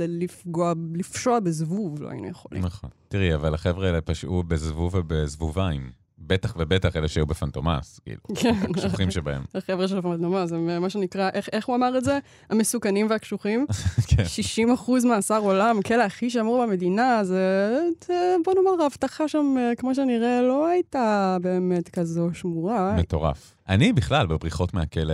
לפגוע, 0.07 0.73
לפשוע 0.93 1.39
בזבוב, 1.39 2.01
לא 2.01 2.09
היינו 2.09 2.27
יכולים. 2.27 2.65
נכון. 2.65 2.89
תראי, 3.07 3.35
אבל 3.35 3.53
החבר'ה 3.53 3.87
האלה 3.87 4.01
פשעו 4.01 4.43
בזבוב 4.43 4.95
ובזבוביים. 4.95 5.91
בטח 6.27 6.55
ובטח 6.57 6.95
אלה 6.95 7.07
שהיו 7.07 7.25
בפנטומאס, 7.25 7.99
כאילו. 7.99 8.21
כן. 8.41 8.55
הקשוחים 8.69 9.11
שבהם. 9.11 9.43
החבר'ה 9.55 9.87
של 9.87 9.97
הפרדנומאז, 9.97 10.51
הם 10.51 10.69
אה, 10.69 10.79
מה 10.79 10.89
שנקרא, 10.89 11.29
איך, 11.33 11.49
איך 11.51 11.65
הוא 11.65 11.75
אמר 11.75 11.97
את 11.97 12.03
זה? 12.03 12.19
המסוכנים 12.49 13.07
והקשוחים. 13.09 13.65
כן. 14.09 14.25
60 14.25 14.71
אחוז 14.71 15.05
מאסר 15.05 15.39
עולם, 15.39 15.81
כלא 15.81 16.03
הכי 16.03 16.29
שמור 16.29 16.65
במדינה, 16.65 17.23
זה, 17.23 17.77
זה, 18.07 18.35
בוא 18.45 18.53
נאמר, 18.53 18.83
ההבטחה 18.83 19.27
שם, 19.27 19.55
אה, 19.57 19.75
כמו 19.77 19.95
שנראה, 19.95 20.41
לא 20.41 20.67
הייתה 20.67 21.37
באמת 21.41 21.89
כזו 21.89 22.29
שמורה. 22.33 22.95
מטורף. 22.97 23.53
אני 23.69 23.93
בכלל 23.93 24.27
בבריחות 24.27 24.73
מהכלא, 24.73 25.13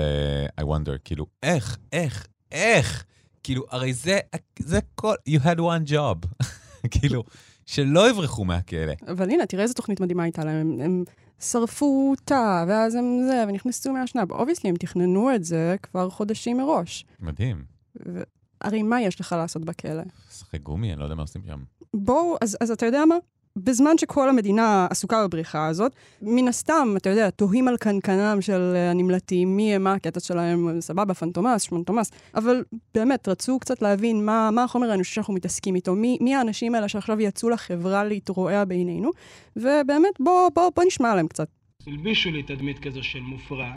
I 0.62 0.63
wonder, 0.63 0.98
כאילו, 1.03 1.25
איך, 1.43 1.77
איך, 1.93 2.27
איך? 2.51 3.03
כאילו, 3.43 3.63
הרי 3.70 3.93
זה, 3.93 4.20
זה 4.60 4.79
כל, 4.96 5.15
you 5.29 5.39
had 5.39 5.58
one 5.58 5.91
job. 5.91 6.46
כאילו, 6.91 7.24
שלא 7.65 8.10
יברחו 8.10 8.46
מהכלא. 8.46 8.93
אבל 9.08 9.29
הנה, 9.29 9.46
תראה 9.46 9.63
איזה 9.63 9.74
תוכנית 9.74 10.00
מדהימה 10.00 10.24
הייתה 10.24 10.46
להם. 10.46 10.72
הם, 10.72 10.82
הם 10.82 11.03
שרפו 11.39 12.13
תא, 12.25 12.65
ואז 12.67 12.96
הם 12.96 13.20
זה, 13.27 13.43
ונכנסו 13.48 13.93
מהשנ"ב. 13.93 14.32
obviously, 14.32 14.70
הם 14.70 14.75
תכננו 14.75 15.36
את 15.36 15.43
זה 15.43 15.75
כבר 15.84 16.10
חודשים 16.10 16.58
מראש. 16.58 17.05
מדהים. 17.20 17.63
ו- 18.08 18.22
הרי 18.62 18.84
מה 18.84 19.01
יש 19.01 19.22
לך 19.22 19.36
לעשות 19.38 19.65
בכלא? 19.65 20.03
משחק 20.29 20.62
גומי, 20.62 20.91
אני 20.91 21.00
לא 21.00 21.03
יודע 21.03 21.15
מה 21.15 21.22
עושים 21.22 21.41
שם. 21.48 21.63
בואו, 21.93 22.38
אז, 22.41 22.58
אז 22.62 22.72
אתה 22.72 22.86
יודע 22.86 23.05
מה? 23.05 23.15
בזמן 23.58 23.98
שכל 23.98 24.30
המדינה 24.30 24.88
עסוקה 24.90 25.28
בבריחה 25.28 25.68
הזאת, 25.68 25.96
מן 26.22 26.48
הסתם, 26.48 26.94
אתה 26.98 27.10
יודע, 27.10 27.30
תוהים 27.30 27.68
על 27.68 27.78
קנקנם 27.78 28.38
של 28.42 28.74
אה, 28.76 28.92
הנמלטים, 28.92 29.56
מי 29.56 29.76
הם, 29.76 29.84
מה 29.84 29.94
הקטע 29.94 30.20
שלהם, 30.20 30.82
סבבה, 30.82 31.14
פנטומאס, 31.14 31.62
שמנטומאס, 31.62 32.12
אבל 32.36 32.64
באמת, 32.94 33.28
רצו 33.28 33.60
קצת 33.60 33.82
להבין 33.82 34.26
מה, 34.26 34.52
מה 34.52 34.64
החומר 34.64 34.92
האנושי 34.92 35.14
שאנחנו 35.14 35.34
מתעסקים 35.34 35.76
איתו, 35.76 35.96
מי, 35.96 36.18
מי 36.22 36.36
האנשים 36.36 36.76
האלה 36.76 36.88
שעכשיו 36.88 37.22
יצאו 37.22 37.50
לחברה 37.50 38.04
להתרועע 38.04 38.66
בעינינו, 38.66 39.12
ובאמת, 39.56 40.20
בוא, 40.20 40.50
בוא, 40.56 40.70
בוא 40.76 40.84
נשמע 40.84 41.12
עליהם 41.12 41.28
קצת. 41.28 41.48
הלבישו 41.88 42.32
לי 42.32 42.44
תדמית 42.44 42.80
כזו 42.80 43.04
של 43.04 43.20
מופרע. 43.20 43.72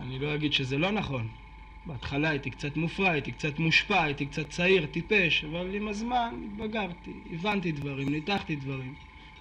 אני 0.00 0.18
לא 0.18 0.34
אגיד 0.34 0.52
שזה 0.52 0.78
לא 0.78 0.90
נכון. 0.90 1.41
בהתחלה 1.86 2.30
הייתי 2.30 2.50
קצת 2.50 2.76
מופרע, 2.76 3.10
הייתי 3.10 3.32
קצת 3.32 3.58
מושפע, 3.58 4.02
הייתי 4.02 4.26
קצת 4.26 4.50
צעיר, 4.50 4.86
טיפש, 4.86 5.44
אבל 5.44 5.74
עם 5.74 5.88
הזמן 5.88 6.34
התבגרתי, 6.46 7.12
הבנתי 7.32 7.72
דברים, 7.72 8.08
ניתחתי 8.08 8.56
דברים. 8.56 8.94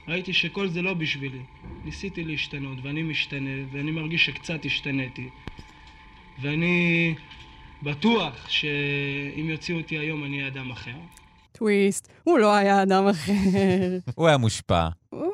ראיתי 0.08 0.34
שכל 0.34 0.68
זה 0.68 0.82
לא 0.82 0.94
בשבילי. 0.94 1.42
ניסיתי 1.86 2.24
להשתנות, 2.24 2.78
ואני 2.82 3.04
משתנה, 3.04 3.50
ואני 3.72 3.92
מרגיש 3.92 4.26
שקצת 4.26 4.66
השתניתי. 4.66 5.30
ואני 6.42 7.16
בטוח 7.84 8.50
שאם 8.50 9.50
יוציאו 9.50 9.78
אותי 9.78 9.98
היום 9.98 10.24
אני 10.24 10.38
אהיה 10.38 10.48
אדם 10.48 10.72
אחר. 10.72 10.98
טוויסט, 11.52 12.12
הוא 12.24 12.40
לא 12.40 12.54
היה 12.56 12.84
אדם 12.84 13.08
אחר. 13.08 13.34
הוא 14.16 14.28
היה 14.28 14.38
מושפע. 14.38 14.88
הוא, 15.10 15.31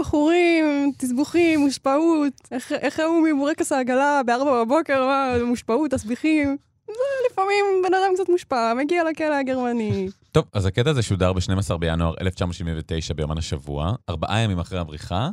בחורים, 0.00 0.92
תסבוכים, 0.98 1.60
מושפעות. 1.60 2.32
איך, 2.80 3.00
ההוא 3.00 3.28
מבורקס 3.28 3.72
העגלה 3.72 4.20
בארבע 4.26 4.64
בבוקר, 4.64 5.06
מה, 5.06 5.44
מושפעות, 5.44 5.90
תסביכים. 5.90 6.56
לפעמים 7.32 7.64
בן 7.88 7.94
אדם 7.94 8.14
קצת 8.14 8.28
מושפע, 8.28 8.74
מגיע 8.74 9.04
לכלא 9.10 9.34
הגרמני. 9.34 10.08
טוב, 10.32 10.44
אז 10.52 10.66
הקטע 10.66 10.90
הזה 10.90 11.02
שודר 11.02 11.32
ב-12 11.32 11.76
בינואר 11.76 12.14
1979 12.20 13.14
ביומן 13.14 13.38
השבוע, 13.38 13.92
ארבעה 14.08 14.40
ימים 14.40 14.58
אחרי 14.58 14.78
הבריחה, 14.78 15.28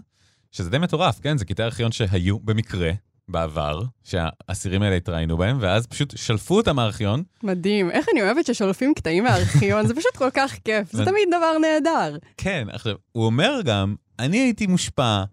שזה 0.52 0.70
די 0.70 0.78
מטורף, 0.78 1.20
כן? 1.20 1.38
זה 1.38 1.46
קטעי 1.46 1.66
ארכיון 1.66 1.92
שהיו 1.92 2.40
במקרה 2.40 2.92
בעבר, 3.28 3.82
שהאסירים 4.04 4.82
האלה 4.82 4.96
התראינו 4.96 5.38
בהם, 5.38 5.58
ואז 5.62 5.88
פשוט 5.88 6.14
שלפו 6.18 6.56
אותם 6.58 6.76
מהארכיון, 6.76 7.24
מדהים. 7.44 7.92
איך 7.92 8.06
אני 8.14 8.22
אוהבת 8.22 8.46
ששולפים 8.46 8.94
קטעים 8.94 9.24
מהארכיון, 9.24 9.88
זה 9.88 9.96
פשוט 9.96 10.18
כל 10.18 10.30
כך 10.34 10.56
כיף. 10.66 10.92
זה- 10.92 11.06
תמיד 11.06 11.28
דבר 11.38 11.58
נהדר. 11.58 12.18
כן, 12.38 12.68
עכשיו, 12.72 12.94
הוא 13.12 13.26
אומר 13.26 13.62
גם, 13.66 13.96
אני 14.20 14.38
הייתי 14.38 14.68
מושפע, 14.68 15.24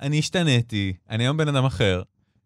אני 0.00 0.18
השתניתי, 0.18 0.92
אני 1.10 1.24
היום 1.24 1.36
בן 1.36 1.48
אדם 1.48 1.64
אחר. 1.64 2.02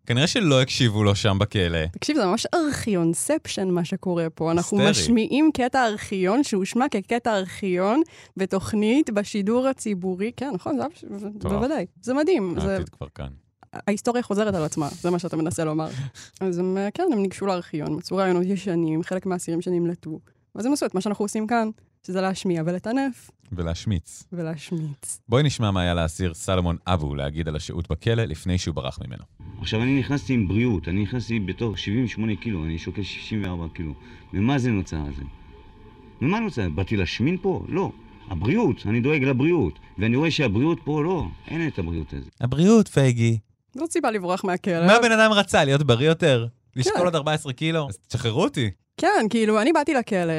כנראה 0.06 0.26
שלא 0.26 0.62
הקשיבו 0.62 1.04
לו 1.04 1.14
שם 1.14 1.36
בכלא. 1.40 1.86
תקשיב, 1.86 2.16
זה 2.16 2.26
ממש 2.26 2.46
ארכיונספשן 2.54 3.68
מה 3.68 3.84
שקורה 3.84 4.30
פה. 4.30 4.50
אנחנו 4.52 4.78
היסטרי. 4.78 5.02
משמיעים 5.02 5.50
קטע 5.54 5.86
ארכיון 5.86 6.44
שהושמע 6.44 6.86
כקטע 6.90 7.36
ארכיון 7.36 8.02
בתוכנית 8.36 9.10
בשידור 9.10 9.68
הציבורי. 9.68 10.32
כן, 10.36 10.50
נכון, 10.54 10.78
זה. 11.16 11.28
בוודאי. 11.30 11.86
זה 12.02 12.14
מדהים. 12.14 12.56
זה 12.60 12.72
העתיד 12.72 12.88
כבר 12.88 13.06
כאן. 13.14 13.28
ההיסטוריה 13.72 14.22
חוזרת 14.22 14.54
על 14.54 14.64
עצמה, 14.64 14.88
זה 15.00 15.10
מה 15.10 15.18
שאתה 15.18 15.36
מנסה 15.36 15.64
לומר. 15.64 15.88
אז 16.40 16.58
הם, 16.58 16.78
כן, 16.94 17.04
הם 17.12 17.22
ניגשו 17.22 17.46
לארכיון, 17.46 17.96
מצאו 17.96 18.16
רעיונות 18.16 18.44
ישנים, 18.46 19.02
חלק 19.02 19.26
מהאסירים 19.26 19.60
שנמלטו. 19.60 20.20
ואז 20.54 20.66
הם 20.66 20.72
עשו 20.72 20.86
את 20.86 20.94
מה 20.94 21.00
שאנחנו 21.00 21.24
עושים 21.24 21.46
כאן, 21.46 21.68
שזה 22.06 22.20
להשמיע 22.20 22.62
ולטנף 22.66 23.30
ולהשמיץ. 23.56 24.24
ולהשמיץ. 24.32 25.20
בואי 25.28 25.42
נשמע 25.42 25.70
מה 25.70 25.80
היה 25.80 25.94
לאסיר 25.94 26.34
סלומון 26.34 26.76
אבו 26.86 27.14
להגיד 27.14 27.48
על 27.48 27.56
השהות 27.56 27.90
בכלא 27.90 28.24
לפני 28.24 28.58
שהוא 28.58 28.74
ברח 28.74 28.98
ממנו. 29.06 29.22
עכשיו, 29.60 29.82
אני 29.82 29.98
נכנסתי 29.98 30.32
עם 30.34 30.48
בריאות, 30.48 30.88
אני 30.88 31.02
נכנסתי 31.02 31.40
בתור 31.40 31.76
78 31.76 32.36
קילו, 32.36 32.64
אני 32.64 32.78
שוקל 32.78 33.02
64 33.02 33.66
קילו. 33.74 33.94
ממה 34.32 34.58
זה 34.58 34.70
נוצר 34.70 35.04
זה? 35.16 35.22
ממה 36.20 36.40
נוצר? 36.40 36.68
באתי 36.68 36.96
להשמין 36.96 37.36
פה? 37.42 37.64
לא. 37.68 37.92
הבריאות, 38.30 38.86
אני 38.86 39.00
דואג 39.00 39.24
לבריאות. 39.24 39.78
ואני 39.98 40.16
רואה 40.16 40.30
שהבריאות 40.30 40.78
פה 40.84 41.02
לא, 41.02 41.26
אין 41.48 41.68
את 41.68 41.78
הבריאות 41.78 42.12
הזאת. 42.12 42.32
הבריאות, 42.40 42.88
פייגי. 42.88 43.38
זאת 43.78 43.92
סיבה 43.92 44.10
לברוח 44.10 44.44
מהכלא. 44.44 44.86
מה 44.86 44.94
הבן 44.94 45.12
אדם 45.12 45.32
רצה? 45.32 45.64
להיות 45.64 45.82
בריא 45.82 46.08
יותר? 46.08 46.46
לשקול 46.76 46.98
כן. 46.98 47.04
עוד 47.04 47.14
14 47.14 47.52
קילו? 47.52 47.88
אז 47.88 47.98
תשחררו 48.08 48.42
אותי. 48.42 48.70
כן, 48.96 49.26
כאילו, 49.30 49.60
אני 49.60 49.72
באתי 49.72 49.94
לכלא, 49.94 50.32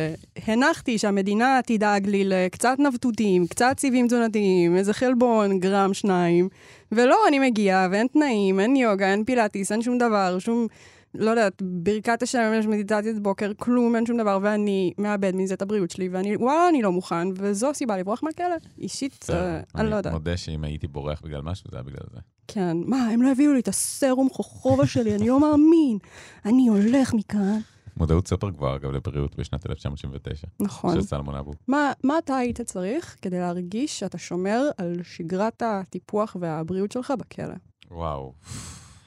הנחתי 0.47 0.97
שהמדינה 0.97 1.59
תדאג 1.65 2.07
לי 2.07 2.23
לקצת 2.25 2.75
נבטותים, 2.79 3.47
קצת 3.47 3.75
סיבים 3.79 4.07
תזונתיים, 4.07 4.75
איזה 4.75 4.93
חלבון, 4.93 5.59
גרם, 5.59 5.93
שניים, 5.93 6.49
ולא, 6.91 7.17
אני 7.27 7.39
מגיעה, 7.39 7.87
ואין 7.91 8.07
תנאים, 8.07 8.59
אין 8.59 8.75
יוגה, 8.75 9.11
אין 9.11 9.23
פילאטיס, 9.23 9.71
אין 9.71 9.81
שום 9.81 9.97
דבר, 9.97 10.39
שום, 10.39 10.67
לא 11.15 11.29
יודעת, 11.29 11.61
ברכת 11.61 12.23
השמש, 12.23 12.65
מדיטציית 12.65 13.19
בוקר, 13.19 13.51
כלום, 13.57 13.95
אין 13.95 14.05
שום 14.05 14.17
דבר, 14.17 14.39
ואני 14.41 14.93
מאבד 14.97 15.35
מזה 15.35 15.53
את 15.53 15.61
הבריאות 15.61 15.91
שלי, 15.91 16.09
ואני, 16.09 16.35
וואלה, 16.35 16.69
אני 16.69 16.81
לא 16.81 16.91
מוכן, 16.91 17.27
וזו 17.35 17.69
הסיבה 17.69 17.97
לברוח 17.97 18.23
מהכלא. 18.23 18.55
אישית, 18.79 19.25
אה, 19.29 19.59
אני 19.75 19.89
לא 19.89 19.95
יודעת. 19.95 20.13
מודה 20.13 20.37
שאם 20.37 20.63
הייתי 20.63 20.87
בורח 20.87 21.21
בגלל 21.21 21.41
משהו, 21.41 21.65
זה 21.71 21.77
היה 21.77 21.83
בגלל 21.83 22.05
זה. 22.13 22.19
כן, 22.47 22.77
מה, 22.85 23.07
הם 23.07 23.21
לא 23.21 23.31
הביאו 23.31 23.53
לי 23.53 23.59
את 23.59 23.67
הסרום 23.67 24.29
חוכובה 24.29 24.87
שלי, 24.87 25.15
אני 25.15 25.27
לא 25.27 25.39
מאמין. 25.39 25.97
אני 26.45 26.67
הולך 26.67 27.13
מכאן. 27.13 27.59
מודעות 27.97 28.27
סופר 28.27 28.49
גבוהה, 28.49 28.75
אגב, 28.75 28.91
לבריאות 28.91 29.35
בשנת 29.35 29.69
1979, 29.69 30.47
נכון. 30.59 30.95
של 30.95 31.01
סלמון 31.01 31.35
אבו. 31.35 31.53
מה, 31.67 31.91
מה 32.03 32.17
אתה 32.17 32.37
היית 32.37 32.61
צריך 32.61 33.15
כדי 33.21 33.39
להרגיש 33.39 33.99
שאתה 33.99 34.17
שומר 34.17 34.61
על 34.77 34.99
שגרת 35.03 35.61
הטיפוח 35.61 36.35
והבריאות 36.39 36.91
שלך 36.91 37.13
בכלא? 37.19 37.55
וואו. 37.91 38.33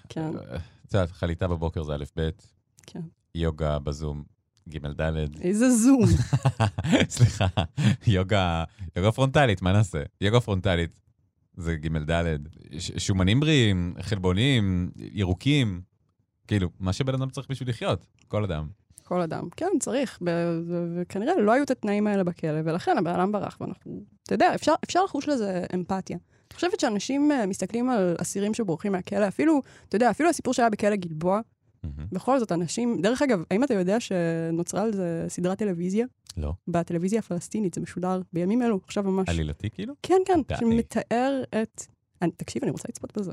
כן, 0.08 0.30
את 0.86 0.94
יודעת, 0.94 1.10
חליטה 1.10 1.48
בבוקר 1.48 1.82
זה 1.82 1.94
א' 1.94 2.04
ב', 2.16 2.28
כן. 2.86 3.00
יוגה 3.34 3.78
בזום, 3.78 4.22
ג' 4.68 4.86
ד', 5.00 5.40
איזה 5.40 5.70
זום. 5.70 6.06
סליחה, 7.08 7.46
יוגה, 8.06 8.64
יוגה 8.96 9.12
פרונטלית, 9.12 9.62
מה 9.62 9.72
נעשה? 9.72 10.02
יוגה 10.20 10.40
פרונטלית 10.40 11.00
זה 11.56 11.76
ג' 11.76 12.10
ד', 12.10 12.36
שומנים 12.98 13.40
בריאים, 13.40 13.94
חלבונים, 14.00 14.90
ירוקים, 14.96 15.80
כאילו, 16.48 16.68
מה 16.80 16.92
שבן 16.92 17.14
אדם 17.14 17.30
צריך 17.30 17.50
בשביל 17.50 17.68
לחיות, 17.68 18.06
כל 18.28 18.44
אדם. 18.44 18.68
כל 19.04 19.20
אדם. 19.20 19.48
כן, 19.56 19.70
צריך. 19.80 20.22
וכנראה 20.96 21.40
לא 21.40 21.52
היו 21.52 21.64
את 21.64 21.70
התנאים 21.70 22.06
האלה 22.06 22.24
בכלא, 22.24 22.60
ולכן 22.64 22.98
הבן 22.98 23.10
אדם 23.10 23.32
ברח, 23.32 23.56
ואנחנו... 23.60 24.04
אתה 24.22 24.34
יודע, 24.34 24.54
אפשר, 24.54 24.72
אפשר 24.84 25.04
לחוש 25.04 25.28
לזה 25.28 25.64
אמפתיה. 25.74 26.16
אני 26.50 26.54
חושבת 26.54 26.80
שאנשים 26.80 27.32
אה, 27.32 27.46
מסתכלים 27.46 27.90
על 27.90 28.14
אסירים 28.20 28.54
שבורחים 28.54 28.92
מהכלא, 28.92 29.28
אפילו, 29.28 29.62
אתה 29.88 29.96
יודע, 29.96 30.10
אפילו 30.10 30.28
הסיפור 30.28 30.54
שהיה 30.54 30.70
בכלא 30.70 30.96
גלבוע, 30.96 31.40
מהמם. 31.82 32.06
בכל 32.12 32.38
זאת, 32.38 32.52
אנשים... 32.52 33.02
דרך 33.02 33.22
אגב, 33.22 33.42
האם 33.50 33.64
אתה 33.64 33.74
יודע 33.74 34.00
שנוצרה 34.00 34.82
על 34.82 34.92
זה 34.92 35.24
סדרת 35.28 35.58
טלוויזיה? 35.58 36.06
לא. 36.36 36.52
בטלוויזיה 36.68 37.18
הפלסטינית, 37.18 37.74
זה 37.74 37.80
משודר 37.80 38.20
בימים 38.32 38.62
אלו, 38.62 38.80
עכשיו 38.84 39.04
ממש. 39.04 39.28
עלילתי 39.28 39.70
כאילו? 39.70 39.94
כן, 40.02 40.20
כן, 40.26 40.40
די. 40.48 40.54
שמתאר 40.60 41.42
את... 41.62 41.82
אני, 42.22 42.30
תקשיב, 42.30 42.62
אני 42.62 42.70
רוצה 42.70 42.88
לצפות 42.88 43.18
בזה. 43.18 43.32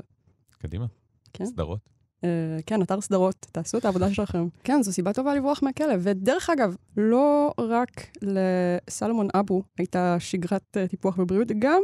קדימה. 0.58 0.86
כן. 1.32 1.46
סדרות. 1.46 1.95
Uh, 2.24 2.28
כן, 2.66 2.82
אתר 2.82 3.00
סדרות, 3.00 3.46
תעשו 3.52 3.78
את 3.78 3.84
העבודה 3.84 4.14
שלכם. 4.14 4.46
כן, 4.64 4.82
זו 4.82 4.92
סיבה 4.92 5.12
טובה 5.12 5.34
לברוח 5.34 5.62
מהכלא. 5.62 5.94
ודרך 6.00 6.50
אגב, 6.50 6.76
לא 6.96 7.52
רק 7.58 8.06
לסלומון 8.22 9.28
אבו 9.34 9.62
הייתה 9.78 10.16
שגרת 10.18 10.76
uh, 10.76 10.90
טיפוח 10.90 11.18
ובריאות, 11.18 11.48
גם 11.58 11.82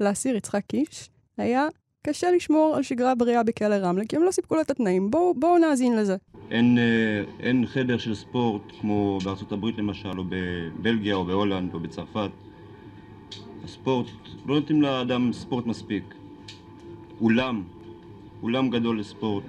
לאסיר 0.00 0.36
יצחק 0.36 0.62
קיש 0.66 1.10
היה 1.38 1.66
קשה 2.06 2.30
לשמור 2.30 2.74
על 2.76 2.82
שגרה 2.82 3.14
בריאה 3.14 3.42
בכלא 3.42 3.74
רמלה, 3.74 4.04
כי 4.04 4.16
הם 4.16 4.22
לא 4.22 4.30
סיפקו 4.30 4.54
לו 4.54 4.60
את 4.60 4.70
התנאים. 4.70 5.10
בואו 5.10 5.34
בוא 5.34 5.58
נאזין 5.58 5.96
לזה. 5.96 6.16
אין, 6.50 6.78
אה, 6.78 7.24
אין 7.40 7.66
חדר 7.66 7.98
של 7.98 8.14
ספורט 8.14 8.62
כמו 8.80 9.18
בארצות 9.24 9.52
הברית 9.52 9.78
למשל, 9.78 10.18
או 10.18 10.24
בבלגיה, 10.28 11.14
או 11.14 11.24
בהולנד, 11.24 11.74
או 11.74 11.80
בצרפת. 11.80 12.30
הספורט, 13.64 14.06
לא 14.46 14.54
נותנים 14.54 14.82
לאדם 14.82 15.32
ספורט 15.32 15.66
מספיק. 15.66 16.14
אולם, 17.20 17.62
אולם 18.42 18.70
גדול 18.70 19.00
לספורט. 19.00 19.44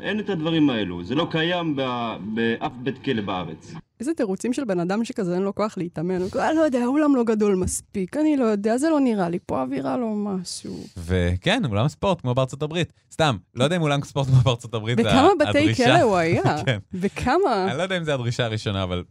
אין 0.00 0.20
את 0.20 0.30
הדברים 0.30 0.70
האלו, 0.70 1.04
זה 1.04 1.14
לא 1.14 1.28
קיים 1.30 1.76
ב- 1.76 2.16
באף 2.34 2.72
בית 2.82 3.04
כלא 3.04 3.22
בארץ. 3.22 3.74
איזה 4.00 4.14
תירוצים 4.14 4.52
של 4.52 4.64
בן 4.64 4.80
אדם 4.80 5.04
שכזה 5.04 5.34
אין 5.34 5.42
לו 5.42 5.54
כוח 5.54 5.78
להתאמן. 5.78 6.22
הוא 6.22 6.30
כזה, 6.30 6.48
"אני 6.48 6.56
לא 6.56 6.62
יודע, 6.62 6.78
האולם 6.78 7.16
לא 7.16 7.24
גדול 7.24 7.54
מספיק, 7.56 8.16
אני 8.16 8.36
לא 8.36 8.44
יודע, 8.44 8.78
זה 8.78 8.90
לא 8.90 9.00
נראה 9.00 9.28
לי, 9.28 9.38
פה 9.46 9.58
האווירה 9.60 9.96
לא 9.96 10.06
משהו. 10.16 10.76
וכן, 10.98 11.62
אולם 11.64 11.88
ספורט 11.88 12.20
כמו 12.20 12.34
בארצות 12.34 12.62
הברית. 12.62 12.92
סתם, 13.12 13.36
לא 13.54 13.64
יודע 13.64 13.76
אם 13.76 13.82
אולם 13.82 14.02
ספורט 14.04 14.26
כמו 14.26 14.36
בארצות 14.44 14.74
הברית 14.74 14.96
זה 14.98 15.02
בכמה 15.04 15.28
בתי 15.40 15.48
הדרישה. 15.58 15.84
כלא 15.84 16.00
הוא 16.02 16.16
היה? 16.16 16.42
כן. 16.66 16.78
בכמה? 16.92 17.66
אני 17.70 17.78
לא 17.78 17.82
יודע 17.82 17.96
אם 17.98 18.04
זו 18.04 18.12
הדרישה 18.12 18.44
הראשונה, 18.44 18.82
אבל 18.82 19.04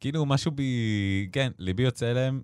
כאילו 0.00 0.26
משהו 0.26 0.50
בי, 0.52 1.28
כן, 1.32 1.50
ליבי 1.58 1.82
יוצא 1.82 2.10
אליהם, 2.10 2.40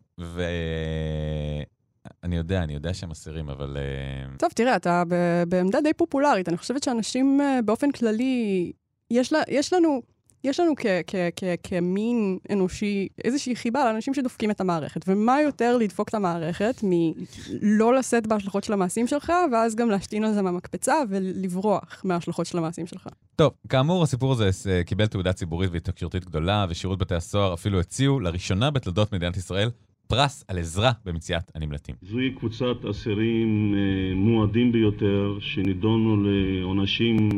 ואני 2.24 2.36
יודע, 2.36 2.62
אני 2.62 2.74
יודע 2.74 2.94
שהם 2.94 3.10
אסירים, 3.10 3.48
אבל... 3.48 3.76
אה, 3.76 4.36
טוב, 4.38 4.50
תראה, 4.54 4.76
אתה 4.76 5.02
בעמדה 5.48 5.80
די 5.80 5.92
פופולרית. 5.92 6.48
אני 6.48 6.56
חושבת 6.56 6.82
שאנשים 6.82 7.40
אה, 7.40 7.62
באופן 7.64 7.90
כללי, 7.92 8.72
יש, 9.10 9.32
לה, 9.32 9.40
יש 9.48 9.72
לנו, 9.72 10.02
יש 10.44 10.60
לנו 10.60 10.72
כ, 10.76 10.86
כ, 11.06 11.14
כ, 11.36 11.44
כמין 11.62 12.38
אנושי 12.52 13.08
איזושהי 13.24 13.56
חיבה 13.56 13.84
לאנשים 13.84 14.14
שדופקים 14.14 14.50
את 14.50 14.60
המערכת. 14.60 15.04
ומה 15.08 15.40
יותר 15.40 15.76
לדפוק 15.76 16.08
את 16.08 16.14
המערכת 16.14 16.80
מלא 16.82 17.94
לשאת 17.94 18.26
בהשלכות 18.26 18.64
של 18.64 18.72
המעשים 18.72 19.06
שלך, 19.06 19.32
ואז 19.52 19.74
גם 19.74 19.90
להשתין 19.90 20.24
על 20.24 20.34
זה 20.34 20.42
מהמקפצה 20.42 20.94
ולברוח 21.08 22.02
מההשלכות 22.04 22.46
של 22.46 22.58
המעשים 22.58 22.86
שלך. 22.86 23.08
טוב, 23.36 23.52
כאמור, 23.68 24.02
הסיפור 24.02 24.32
הזה 24.32 24.50
אה, 24.70 24.84
קיבל 24.84 25.06
תעודה 25.06 25.32
ציבורית 25.32 25.70
והתקשורתית 25.72 26.24
גדולה, 26.24 26.66
ושירות 26.68 26.98
בתי 26.98 27.14
הסוהר 27.14 27.54
אפילו 27.54 27.80
הציעו, 27.80 28.20
לראשונה 28.20 28.70
בתולדות 28.70 29.12
מדינת 29.12 29.36
ישראל, 29.36 29.70
פרס 30.06 30.44
על 30.48 30.58
עזרה 30.58 30.92
במציאת 31.04 31.50
הנמלטים. 31.54 31.94
זוהי 32.02 32.30
קבוצת 32.30 32.84
אסירים 32.90 33.74
אה, 33.74 34.14
מועדים 34.14 34.72
ביותר, 34.72 35.38
שנידונו 35.40 36.16
לעונשים 36.24 37.28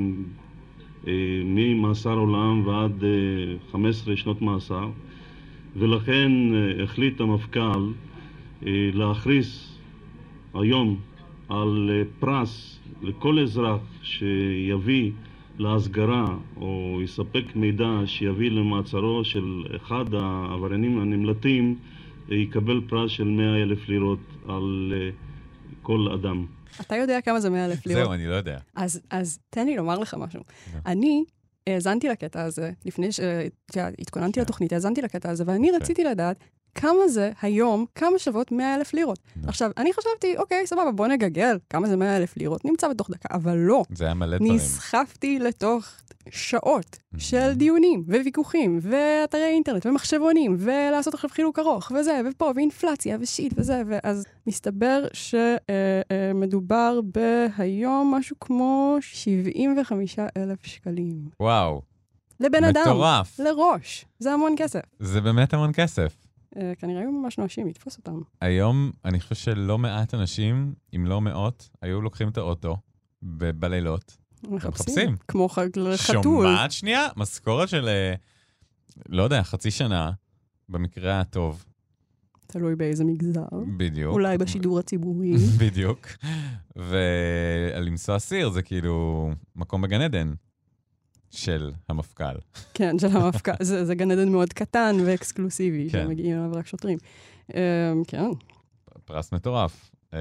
אה, 1.06 1.12
ממאסר 1.44 2.12
עולם 2.14 2.66
ועד 2.66 3.04
אה, 3.04 3.08
15 3.72 4.16
שנות 4.16 4.42
מאסר, 4.42 4.88
ולכן 5.76 6.32
אה, 6.54 6.84
החליט 6.84 7.20
המפכ"ל 7.20 7.92
אה, 8.66 8.90
להכריז 8.94 9.78
היום 10.54 10.96
על 11.48 11.90
אה, 11.92 12.02
פרס 12.18 12.78
לכל 13.02 13.38
אזרח 13.38 13.80
שיביא 14.02 15.10
להסגרה 15.58 16.36
או 16.56 17.00
יספק 17.04 17.44
מידע 17.54 17.90
שיביא 18.06 18.50
למעצרו 18.50 19.24
של 19.24 19.62
אחד 19.76 20.14
העבריינים 20.14 20.98
הנמלטים, 21.00 21.74
אה, 21.74 21.95
יקבל 22.28 22.80
פרס 22.88 23.10
של 23.10 23.24
100 23.24 23.62
אלף 23.62 23.88
לירות 23.88 24.18
על 24.48 24.92
אה, 24.96 25.10
כל 25.82 26.08
אדם. 26.14 26.46
אתה 26.80 26.96
יודע 26.96 27.20
כמה 27.20 27.40
זה 27.40 27.50
100 27.50 27.66
אלף 27.66 27.86
לירות? 27.86 28.04
זהו, 28.04 28.12
אני 28.12 28.26
לא 28.26 28.34
יודע. 28.34 28.58
אז, 28.74 29.00
אז 29.10 29.38
תן 29.50 29.66
לי 29.66 29.76
לומר 29.76 29.98
לך 29.98 30.16
משהו. 30.18 30.40
אני 30.86 31.24
האזנתי 31.66 32.08
לקטע 32.08 32.42
הזה, 32.42 32.72
לפני 32.84 33.08
שהתכוננתי 33.12 34.40
לתוכנית, 34.40 34.72
האזנתי 34.72 35.02
לקטע 35.02 35.30
הזה, 35.30 35.44
ואני 35.46 35.70
רציתי 35.70 36.04
לדעת 36.04 36.38
כמה 36.76 37.08
זה 37.08 37.32
היום, 37.42 37.84
כמה 37.94 38.18
שוות 38.18 38.52
100 38.52 38.74
אלף 38.74 38.94
לירות. 38.94 39.18
עכשיו, 39.46 39.70
אני 39.76 39.92
חשבתי, 39.92 40.36
אוקיי, 40.36 40.66
סבבה, 40.66 40.90
בוא 40.92 41.06
נגגל, 41.06 41.58
כמה 41.70 41.88
זה 41.88 41.96
100 41.96 42.16
אלף 42.16 42.36
לירות, 42.36 42.64
נמצא 42.64 42.88
בתוך 42.88 43.10
דקה, 43.10 43.28
אבל 43.32 43.56
לא. 43.56 43.82
זה 43.94 44.04
היה 44.04 44.14
מלא 44.14 44.36
דברים. 44.36 44.54
נסחפתי 44.54 45.38
לתוך 45.38 45.86
שעות 46.30 46.98
של 47.18 47.52
דיונים, 47.54 48.04
וויכוחים, 48.06 48.78
ואתרי 48.82 49.44
אינטרנט, 49.44 49.86
ומחשבונים, 49.86 50.56
ולעשות 50.58 51.14
עכשיו 51.14 51.30
חילוק 51.30 51.58
ארוך, 51.58 51.92
וזה, 52.00 52.20
ופה, 52.30 52.52
ואינפלציה, 52.56 53.16
ושיט, 53.20 53.52
וזה, 53.56 53.82
ואז 53.86 54.24
מסתבר 54.46 55.04
שמדובר 55.12 57.00
בהיום 57.04 58.14
משהו 58.14 58.36
כמו 58.40 58.96
75 59.00 60.18
אלף 60.36 60.66
שקלים. 60.66 61.18
וואו, 61.40 61.82
לבן 62.40 62.64
אדם. 62.64 62.82
מטורף. 62.82 63.38
לראש. 63.38 64.04
זה 64.18 64.32
המון 64.32 64.54
כסף. 64.56 64.80
זה 64.98 65.20
באמת 65.20 65.54
המון 65.54 65.70
כסף. 65.74 66.25
אה, 66.56 66.72
כנראה 66.78 67.00
היו 67.00 67.12
ממש 67.12 67.38
נואשים 67.38 67.66
לתפוס 67.66 67.98
אותם. 67.98 68.20
היום, 68.40 68.90
אני 69.04 69.20
חושב 69.20 69.34
שלא 69.34 69.78
מעט 69.78 70.14
אנשים, 70.14 70.74
אם 70.96 71.06
לא 71.06 71.20
מאות, 71.20 71.68
היו 71.82 72.00
לוקחים 72.02 72.28
את 72.28 72.38
האוטו 72.38 72.76
בלילות. 73.22 74.16
מחפשים. 74.48 75.16
כמו 75.28 75.48
חתול. 75.48 75.96
שומעת 75.96 76.72
שנייה? 76.72 77.08
משכורת 77.16 77.68
של, 77.68 77.88
אה, 77.88 78.14
לא 79.08 79.22
יודע, 79.22 79.42
חצי 79.42 79.70
שנה, 79.70 80.10
במקרה 80.68 81.20
הטוב. 81.20 81.64
תלוי 82.46 82.76
באיזה 82.76 83.04
מגזר. 83.04 83.46
בדיוק. 83.76 84.12
אולי 84.12 84.38
בשידור 84.38 84.78
הציבורי. 84.78 85.32
בדיוק. 85.60 86.06
ולנסוע 86.76 88.18
סיר 88.18 88.50
זה 88.50 88.62
כאילו 88.62 89.30
מקום 89.56 89.82
בגן 89.82 90.00
עדן 90.00 90.32
של 91.30 91.72
המפכ"ל. 91.88 92.36
כן, 92.74 92.98
של 92.98 93.06
המפכ"ל. 93.06 93.52
זה, 93.60 93.84
זה 93.84 93.94
גן 93.94 94.10
עדן 94.10 94.28
מאוד 94.28 94.52
קטן 94.52 94.96
ואקסקלוסיבי, 95.06 95.88
כן. 95.90 96.04
שמגיעים 96.04 96.36
אליו 96.36 96.50
רק 96.54 96.66
שוטרים. 96.66 96.98
אמ, 97.54 97.58
כן. 98.06 98.30
פרס 99.04 99.32
מטורף. 99.32 99.90
אמ, 100.12 100.18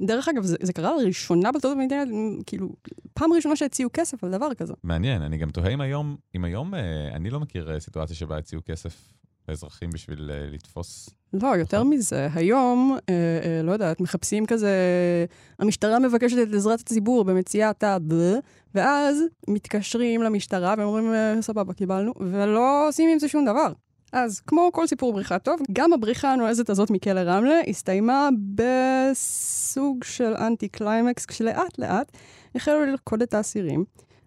דרך 0.00 0.28
אגב, 0.28 0.42
זה, 0.42 0.56
זה 0.62 0.72
קרה 0.72 0.96
לראשונה 0.96 1.52
בתולדות 1.52 1.78
המדינה, 1.78 2.02
כאילו, 2.46 2.68
פעם 3.14 3.32
ראשונה 3.32 3.56
שהציעו 3.56 3.90
כסף 3.92 4.24
על 4.24 4.30
דבר 4.30 4.54
כזה. 4.54 4.74
מעניין, 4.82 5.22
אני 5.22 5.38
גם 5.38 5.50
תוהה 5.50 5.70
אם 5.70 5.80
היום, 5.80 6.16
אם 6.34 6.44
היום, 6.44 6.74
אה, 6.74 7.08
אני 7.12 7.30
לא 7.30 7.40
מכיר 7.40 7.72
אה, 7.72 7.80
סיטואציה 7.80 8.16
שבה 8.16 8.38
הציעו 8.38 8.62
כסף 8.66 9.12
לאזרחים 9.48 9.90
בשביל 9.90 10.30
אה, 10.30 10.46
לתפוס. 10.52 11.10
לא, 11.32 11.56
יותר 11.56 11.84
מזה, 11.84 12.28
היום, 12.34 12.96
אה, 13.08 13.14
אה, 13.14 13.62
לא 13.62 13.72
יודעת, 13.72 14.00
מחפשים 14.00 14.46
כזה, 14.46 14.70
המשטרה 15.58 15.98
מבקשת 15.98 16.36
את 16.42 16.54
עזרת 16.54 16.80
הציבור 16.80 17.24
במציאת 17.24 17.84
ה... 17.84 17.96
ואז 18.74 19.22
מתקשרים 19.48 20.22
למשטרה 20.22 20.74
ואומרים, 20.78 21.12
אה, 21.12 21.42
סבבה, 21.42 21.72
קיבלנו, 21.74 22.12
ולא 22.20 22.88
עושים 22.88 23.10
עם 23.10 23.18
זה 23.18 23.28
שום 23.28 23.44
דבר. 23.44 23.72
אז 24.12 24.40
כמו 24.40 24.70
כל 24.72 24.86
סיפור 24.86 25.12
בריחה 25.12 25.38
טוב, 25.38 25.60
גם 25.72 25.92
הבריחה 25.92 26.32
הנועזת 26.32 26.70
הזאת 26.70 26.90
מכלא 26.90 27.20
רמלה 27.20 27.60
הסתיימה 27.68 28.28
בסוג 28.54 30.04
של 30.04 30.34
אנטי 30.34 30.68
קליימקס, 30.68 31.26
כשלאט 31.26 31.78
לאט 31.78 32.12
החלו 32.54 32.84
ללכוד 32.84 33.22
את 33.22 33.34
האסירים. 33.34 33.84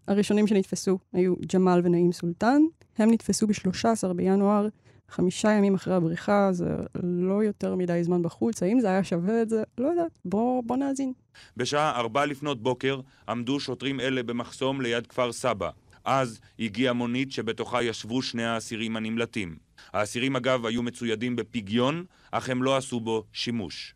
הראשונים 0.08 0.47
שנתפסו 0.47 0.97
היו 1.13 1.34
ג'מאל 1.53 1.82
ונעים 1.84 2.12
סולטן, 2.12 2.62
הם 2.97 3.12
נתפסו 3.12 3.47
ב-13 3.47 4.13
בינואר, 4.13 4.67
חמישה 5.12 5.52
ימים 5.52 5.76
אחרי 5.76 5.93
הבריחה, 5.93 6.50
זה 6.52 6.65
לא 7.04 7.43
יותר 7.43 7.76
מדי 7.76 8.04
זמן 8.04 8.22
בחוץ, 8.22 8.63
האם 8.63 8.80
זה 8.80 8.88
היה 8.88 9.04
שווה 9.04 9.41
את 9.41 9.50
זה? 9.50 9.63
לא 9.78 9.88
יודעת, 9.88 10.19
בוא, 10.26 10.63
בוא 10.63 10.78
נאזין. 10.78 11.13
בשעה 11.58 12.00
ארבע 12.00 12.26
לפנות 12.26 12.63
בוקר 12.63 13.00
עמדו 13.30 13.60
שוטרים 13.60 14.00
אלה 14.00 14.24
במחסום 14.24 14.82
ליד 14.82 15.08
כפר 15.08 15.32
סבא. 15.32 15.69
אז 16.06 16.39
הגיעה 16.60 16.93
מונית 16.93 17.32
שבתוכה 17.32 17.84
ישבו 17.84 18.22
שני 18.22 18.45
האסירים 18.45 18.95
הנמלטים. 18.95 19.56
האסירים 19.93 20.36
אגב 20.36 20.65
היו 20.65 20.84
מצוידים 20.84 21.36
בפגיון, 21.36 22.06
אך 22.32 22.50
הם 22.50 22.63
לא 22.63 22.78
עשו 22.78 23.00
בו 23.00 23.24
שימוש. 23.34 23.95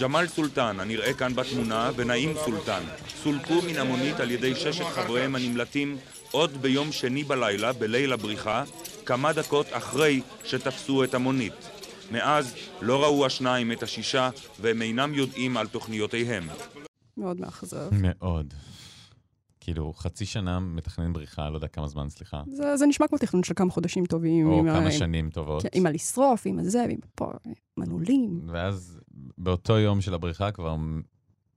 ג'מאל 0.00 0.26
סולטן, 0.26 0.80
הנראה 0.80 1.12
כאן 1.14 1.34
בתמונה, 1.34 1.90
ונעים 1.96 2.34
סולטן, 2.44 2.82
סולקו 3.08 3.62
מן 3.66 3.76
המונית 3.76 4.20
על 4.20 4.30
ידי 4.30 4.54
ששת 4.54 4.84
חבריהם 4.84 5.34
הנמלטים 5.34 5.96
עוד 6.34 6.50
ביום 6.62 6.92
שני 6.92 7.24
בלילה, 7.24 7.72
בליל 7.72 8.12
הבריחה, 8.12 8.64
כמה 9.06 9.32
דקות 9.32 9.66
אחרי 9.72 10.20
שתפסו 10.44 11.04
את 11.04 11.14
המונית. 11.14 11.52
מאז 12.12 12.54
לא 12.82 13.02
ראו 13.02 13.26
השניים 13.26 13.72
את 13.72 13.82
השישה, 13.82 14.30
והם 14.60 14.82
אינם 14.82 15.14
יודעים 15.14 15.56
על 15.56 15.66
תוכניותיהם. 15.68 16.42
מאוד 17.16 17.40
מאכזב. 17.40 17.88
מאוד. 17.92 18.54
כאילו, 19.60 19.92
חצי 19.92 20.26
שנה 20.26 20.60
מתכנן 20.60 21.12
בריחה, 21.12 21.50
לא 21.50 21.54
יודע 21.54 21.68
כמה 21.68 21.88
זמן, 21.88 22.08
סליחה. 22.08 22.42
זה, 22.50 22.76
זה 22.76 22.86
נשמע 22.86 23.08
כמו 23.08 23.18
תכנון 23.18 23.42
של 23.42 23.54
כמה 23.56 23.70
חודשים 23.70 24.06
טובים. 24.06 24.46
או 24.46 24.60
ה- 24.60 24.62
כמה 24.62 24.84
עם- 24.84 24.90
שנים 24.90 25.30
טובות. 25.30 25.62
כן, 25.62 25.68
עם 25.72 25.86
הלשרוף, 25.86 26.42
עם 26.46 26.58
הזה, 26.58 26.84
ועם 26.88 26.98
פה, 27.14 27.30
מנעולים. 27.76 28.40
ואז 28.52 28.98
באותו 29.38 29.78
יום 29.78 30.00
של 30.00 30.14
הבריחה 30.14 30.50
כבר 30.52 30.76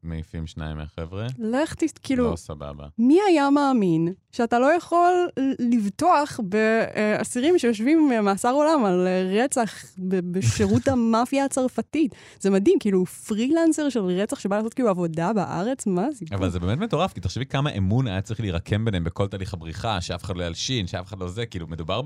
מעיפים 0.03 0.47
שניים 0.47 0.77
מהחבר'ה. 0.77 1.27
לך 1.39 1.75
תס... 1.75 1.91
כאילו, 2.03 2.31
לא 2.31 2.35
סבבה. 2.35 2.87
מי 2.97 3.19
היה 3.27 3.49
מאמין 3.49 4.13
שאתה 4.31 4.59
לא 4.59 4.65
יכול 4.65 5.27
לבטוח 5.59 6.39
באסירים 6.43 7.59
שיושבים 7.59 8.11
מאסר 8.23 8.51
עולם 8.51 8.85
על 8.85 9.07
רצח 9.41 9.85
ב- 9.97 10.31
בשירות 10.37 10.87
המאפיה 10.91 11.45
הצרפתית? 11.45 12.15
זה 12.39 12.49
מדהים, 12.49 12.79
כאילו 12.79 13.05
פרילנסר 13.05 13.89
של 13.89 13.99
רצח 13.99 14.39
שבא 14.39 14.57
לעשות 14.57 14.73
כאילו 14.73 14.89
עבודה 14.89 15.33
בארץ, 15.33 15.87
מה 15.87 16.05
הסיפור? 16.05 16.37
אבל 16.37 16.49
זה 16.49 16.59
באמת 16.59 16.77
מטורף, 16.77 17.13
כי 17.13 17.19
תחשבי 17.19 17.45
כמה 17.45 17.69
אמון 17.69 18.07
היה 18.07 18.21
צריך 18.21 18.39
להירקם 18.39 18.85
ביניהם 18.85 19.03
בכל 19.03 19.27
תהליך 19.27 19.53
הבריחה, 19.53 20.01
שאף 20.01 20.23
אחד 20.23 20.37
לא 20.37 20.43
ילשין, 20.43 20.87
שאף 20.87 21.07
אחד 21.07 21.19
לא 21.19 21.27
זה, 21.27 21.45
כאילו, 21.45 21.67
מדובר 21.67 22.01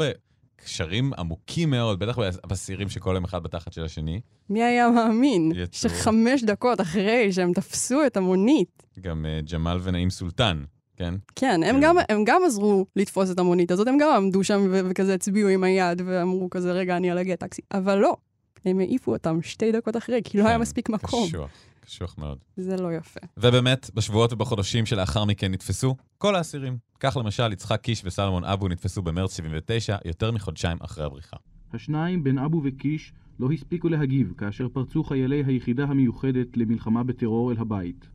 בקשרים 0.62 1.14
עמוקים 1.18 1.70
מאוד, 1.70 2.00
בטח 2.00 2.18
באסירים 2.46 2.90
שכל 2.90 3.12
יום 3.16 3.24
אחד 3.24 3.44
בתחת 3.44 3.74
של 3.74 3.84
השני. 3.84 4.22
מי 4.50 4.64
היה 4.64 4.90
מאמין 4.90 5.52
יצור. 5.56 5.92
שחמש 5.92 6.44
דקות 6.44 6.82
אחרי 6.82 7.34
שהם 7.34 7.54
תפסו 7.54 8.06
את 8.06 8.18
המונית, 8.18 8.84
גם 9.00 9.26
uh, 9.26 9.52
ג'מאל 9.52 9.78
ונעים 9.84 10.10
סולטן, 10.10 10.64
כן? 10.98 11.14
כן, 11.36 11.62
הם 11.64 11.80
גם, 11.82 11.96
הם 12.10 12.24
גם 12.24 12.42
עזרו 12.46 12.86
לתפוס 12.96 13.32
את 13.32 13.40
המונית 13.40 13.72
הזאת, 13.72 13.88
הם 13.88 13.98
גם 13.98 14.12
עמדו 14.16 14.44
שם 14.44 14.68
ו- 14.72 14.80
וכזה 14.90 15.14
הצביעו 15.14 15.50
עם 15.50 15.64
היד 15.64 16.02
ואמרו 16.06 16.50
כזה, 16.50 16.72
רגע, 16.72 16.98
אני 16.98 17.12
על 17.12 17.18
הגט 17.18 17.40
טקסי. 17.40 17.62
אבל 17.74 17.98
לא, 17.98 18.18
הם 18.66 18.80
העיפו 18.80 19.14
אותם 19.14 19.42
שתי 19.42 19.72
דקות 19.72 19.98
אחרי, 19.98 20.22
כי 20.24 20.38
לא 20.38 20.44
היה 20.44 20.56
כן, 20.56 20.62
מספיק 20.62 20.90
מקום. 20.90 21.28
קשוח. 21.28 21.50
קשוח 21.82 22.16
מאוד. 22.18 22.38
זה 22.58 22.78
לא 22.78 22.94
יפה. 22.94 23.20
ובאמת, 23.38 23.92
בשבועות 23.94 24.34
ובחודשים 24.34 24.86
שלאחר 24.86 25.26
מכן 25.26 25.52
נתפסו 25.52 25.96
כל 26.18 26.36
האסירים. 26.36 26.78
כך 27.00 27.18
למשל, 27.18 27.54
יצחק 27.54 27.82
קיש 27.82 28.02
וסלמון 28.06 28.44
אבו 28.44 28.68
נתפסו 28.68 29.02
במרץ 29.02 29.36
79, 29.36 29.98
יותר 30.06 30.32
מחודשיים 30.32 30.78
אחרי 30.82 31.06
הבריחה. 31.06 31.38
השניים, 31.74 32.24
בן 32.24 32.38
אבו 32.38 32.62
וקיש, 32.64 33.14
לא 33.40 33.52
הספיקו 33.52 33.90
להגיב 33.90 34.34
כאשר 34.38 34.68
פרצו 34.70 35.04
חיילי 35.04 35.44
היחידה 35.46 35.84
המיוחדת 35.84 36.58
למלחמה 36.58 37.04
בטרור 37.04 37.52
אל 37.52 37.58
הבית. 37.60 38.10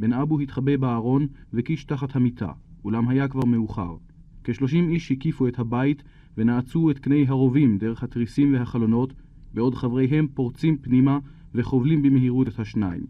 בן 0.00 0.12
אבו 0.12 0.40
התחבא 0.40 0.76
בארון 0.76 1.26
וקיש 1.52 1.84
תחת 1.84 2.16
המיטה, 2.16 2.52
אולם 2.84 3.08
היה 3.08 3.28
כבר 3.28 3.44
מאוחר. 3.44 3.96
כשלושים 4.44 4.90
איש 4.90 5.12
הקיפו 5.12 5.48
את 5.48 5.58
הבית 5.58 6.02
ונעצו 6.36 6.90
את 6.90 6.98
קני 6.98 7.24
הרובים 7.28 7.78
דרך 7.78 8.02
התריסים 8.02 8.54
והחלונות, 8.54 9.12
בעוד 9.54 9.74
חבריהם 9.74 10.28
פורצים 10.34 10.78
פנימה 10.78 11.18
וחובלים 11.56 12.02
במהירות 12.02 12.48
את 12.48 12.58
השניים. 12.58 13.06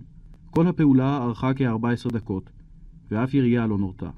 כל 0.51 0.67
הפעולה 0.67 1.17
ארכה 1.17 1.55
כ-14 1.55 2.13
דקות, 2.13 2.51
ואף 3.11 3.35
ירייה 3.35 3.67
לא 3.67 3.79
נורתה. 3.79 4.11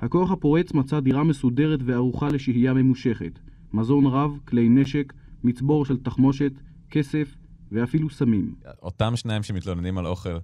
הכוח 0.00 0.30
הפורץ 0.30 0.72
מצא 0.72 1.00
דירה 1.00 1.24
מסודרת 1.24 1.80
וערוכה 1.84 2.28
לשהייה 2.28 2.74
ממושכת, 2.74 3.38
מזון 3.72 4.06
רב, 4.06 4.38
כלי 4.44 4.68
נשק, 4.68 5.12
מצבור 5.44 5.84
של 5.84 5.96
תחמושת, 5.96 6.52
כסף 6.90 7.36
ואפילו 7.72 8.10
סמים. 8.10 8.54
אותם 8.82 9.16
שניים 9.16 9.42
שמתלוננים 9.42 9.98
על 9.98 10.06
אוכל 10.06 10.38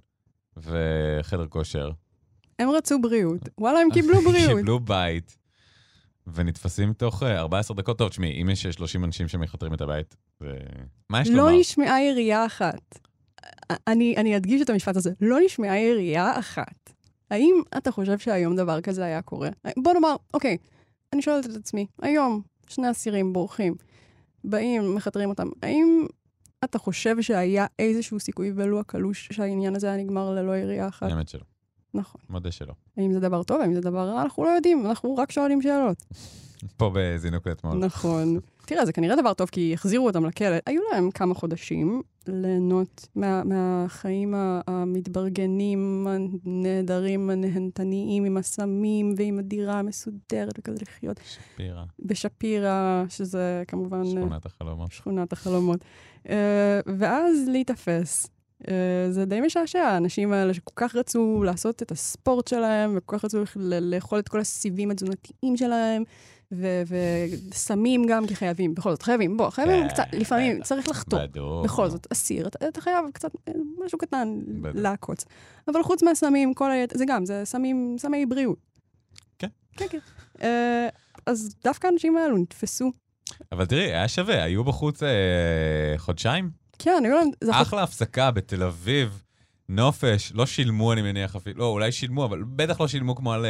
וחדר 0.57 1.47
כושר. 1.47 1.91
הם 2.59 2.69
רצו 2.69 3.01
בריאות. 3.01 3.49
וואלה, 3.57 3.79
הם 3.79 3.87
קיבלו 3.93 4.21
בריאות. 4.31 4.57
קיבלו 4.57 4.79
בית, 4.79 5.37
ונתפסים 6.33 6.93
תוך 6.93 7.23
אה, 7.23 7.39
14 7.39 7.77
דקות. 7.77 7.97
טוב, 7.97 8.09
תשמעי, 8.09 8.41
אם 8.41 8.49
יש 8.49 8.63
30 8.63 9.03
אנשים 9.03 9.27
שמכתרים 9.27 9.73
את 9.73 9.81
הבית, 9.81 10.15
ו... 10.41 10.53
מה 11.09 11.21
יש 11.21 11.29
לא 11.29 11.35
לומר? 11.35 11.59
נשמעה 11.59 12.03
ירייה 12.03 12.45
אחת. 12.45 13.08
אני, 13.87 14.15
אני 14.17 14.37
אדגיש 14.37 14.61
את 14.61 14.69
המשפט 14.69 14.95
הזה. 14.95 15.11
לא 15.21 15.37
נשמעה 15.45 15.79
ירייה 15.79 16.39
אחת. 16.39 16.89
האם 17.31 17.61
אתה 17.77 17.91
חושב 17.91 18.17
שהיום 18.19 18.55
דבר 18.55 18.81
כזה 18.81 19.03
היה 19.03 19.21
קורה? 19.21 19.49
בוא 19.83 19.93
נאמר, 19.93 20.15
אוקיי, 20.33 20.57
אני 21.13 21.21
שואלת 21.21 21.45
את 21.45 21.55
עצמי, 21.55 21.85
היום 22.01 22.41
שני 22.67 22.91
אסירים 22.91 23.33
בורחים, 23.33 23.75
באים, 24.43 24.95
מכתרים 24.95 25.29
אותם, 25.29 25.49
האם 25.63 26.05
אתה 26.63 26.79
חושב 26.79 27.21
שהיה 27.21 27.65
איזשהו 27.79 28.19
סיכוי 28.19 28.51
ולו 28.55 28.79
הקלוש 28.79 29.29
שהעניין 29.31 29.75
הזה 29.75 29.87
היה 29.87 30.03
נגמר 30.03 30.31
ללא 30.31 30.57
ירייה 30.57 30.87
אחת? 30.87 31.11
האמת 31.11 31.29
שלא. 31.29 31.43
נכון. 31.93 32.21
מודה 32.29 32.51
שלא. 32.51 32.73
האם 32.97 33.13
זה 33.13 33.19
דבר 33.19 33.43
טוב, 33.43 33.61
האם 33.61 33.73
זה 33.73 33.81
דבר 33.81 34.09
רע? 34.09 34.21
אנחנו 34.21 34.43
לא 34.43 34.49
יודעים, 34.49 34.85
אנחנו 34.85 35.15
רק 35.15 35.31
שואלים 35.31 35.61
שאלות. 35.61 35.97
פה 36.77 36.91
בזינוק 36.95 37.47
לאתמול. 37.47 37.77
נכון. 37.77 38.39
תראה, 38.69 38.85
זה 38.85 38.93
כנראה 38.93 39.15
דבר 39.15 39.33
טוב, 39.33 39.49
כי 39.49 39.73
החזירו 39.73 40.07
אותם 40.07 40.25
לכלא. 40.25 40.55
היו 40.65 40.81
להם 40.91 41.11
כמה 41.11 41.35
חודשים 41.35 42.01
ליהנות 42.27 43.07
מה, 43.15 43.43
מהחיים 43.43 44.33
המתברגנים, 44.67 46.07
הנהדרים, 46.07 47.29
הנהנתניים, 47.29 48.25
עם 48.25 48.37
הסמים 48.37 49.13
ועם 49.17 49.39
הדירה 49.39 49.79
המסודרת 49.79 50.59
וכזה 50.59 50.77
לחיות. 50.81 51.19
שפירא, 51.25 51.83
בשפירא, 51.99 53.03
שזה 53.09 53.63
כמובן... 53.67 54.01
אה, 54.01 54.11
שכונת 54.11 54.45
החלומות. 54.45 54.91
שכונת 54.91 55.33
החלומות. 55.33 55.79
אה, 56.29 56.79
ואז 56.97 57.47
להיתפס. 57.47 58.27
אה, 58.67 59.11
זה 59.11 59.25
די 59.25 59.41
משעשע, 59.41 59.79
האנשים 59.79 60.31
האלה 60.31 60.53
שכל 60.53 60.73
כך 60.75 60.95
רצו 60.95 61.43
לעשות 61.43 61.83
את 61.83 61.91
הספורט 61.91 62.47
שלהם, 62.47 62.93
וכל 62.97 63.17
כך 63.17 63.25
רצו 63.25 63.43
לאכול 63.81 64.19
את 64.19 64.27
כל 64.27 64.39
הסיבים 64.39 64.91
התזונתיים 64.91 65.57
שלהם, 65.57 66.03
וסמים 66.51 68.05
גם, 68.05 68.27
כי 68.27 68.35
חייבים, 68.35 68.75
בכל 68.75 68.91
זאת, 68.91 69.01
חייבים, 69.01 69.37
בוא, 69.37 69.49
חייבים 69.49 69.83
כן, 69.83 69.89
קצת, 69.89 70.03
לפעמים. 70.13 70.61
צריך. 70.63 71.05
בדוק. 71.07 71.65
בכל 71.65 71.89
זאת, 71.89 72.07
אסיר, 72.11 72.47
אתה, 72.47 72.81
חייב 72.81 73.05
קצת, 73.13 73.31
אה, 73.47 73.53
משהו 73.85 73.97
קטן. 73.97 74.39
לעקוץ. 74.73 75.25
אבל 75.67 75.83
חוץ 75.83 76.03
מהסמים, 76.03 76.53
כל 76.53 76.71
היתר, 76.71 76.97
זה 76.97 77.05
גם, 77.07 77.25
זה 77.25 77.41
סמים, 77.45 77.95
סמי 77.99 78.25
בריאות. 78.25 78.57
כן. 79.39 79.47
כן, 79.77 79.85
כן. 79.89 79.99
אה, 80.41 80.87
אז 81.25 81.55
דווקא 81.63 81.87
האנשים 81.87 82.17
האלו 82.17 82.37
נתפסו. 82.37 82.91
אבל 83.51 83.65
תראי, 83.65 83.83
היה 83.83 84.07
שווה, 84.07 84.43
היו 84.43 84.63
בחוץ 84.63 85.03
אה, 85.03 85.09
חודשיים? 85.97 86.49
כן, 86.79 87.01
היו 87.05 87.15
להם... 87.15 87.51
אחלה 87.51 87.83
הפסקה 87.83 88.31
בתל 88.31 88.63
אביב, 88.63 89.23
נופש, 89.69 90.31
לא 90.35 90.45
שילמו 90.45 90.93
אני 90.93 91.01
מניח 91.01 91.35
אפילו, 91.35 91.59
לא, 91.59 91.65
אולי 91.65 91.91
שילמו, 91.91 92.25
אבל 92.25 92.43
בטח 92.43 92.81
לא 92.81 92.87
שילמו 92.87 93.15
כמו 93.15 93.33
על 93.33 93.45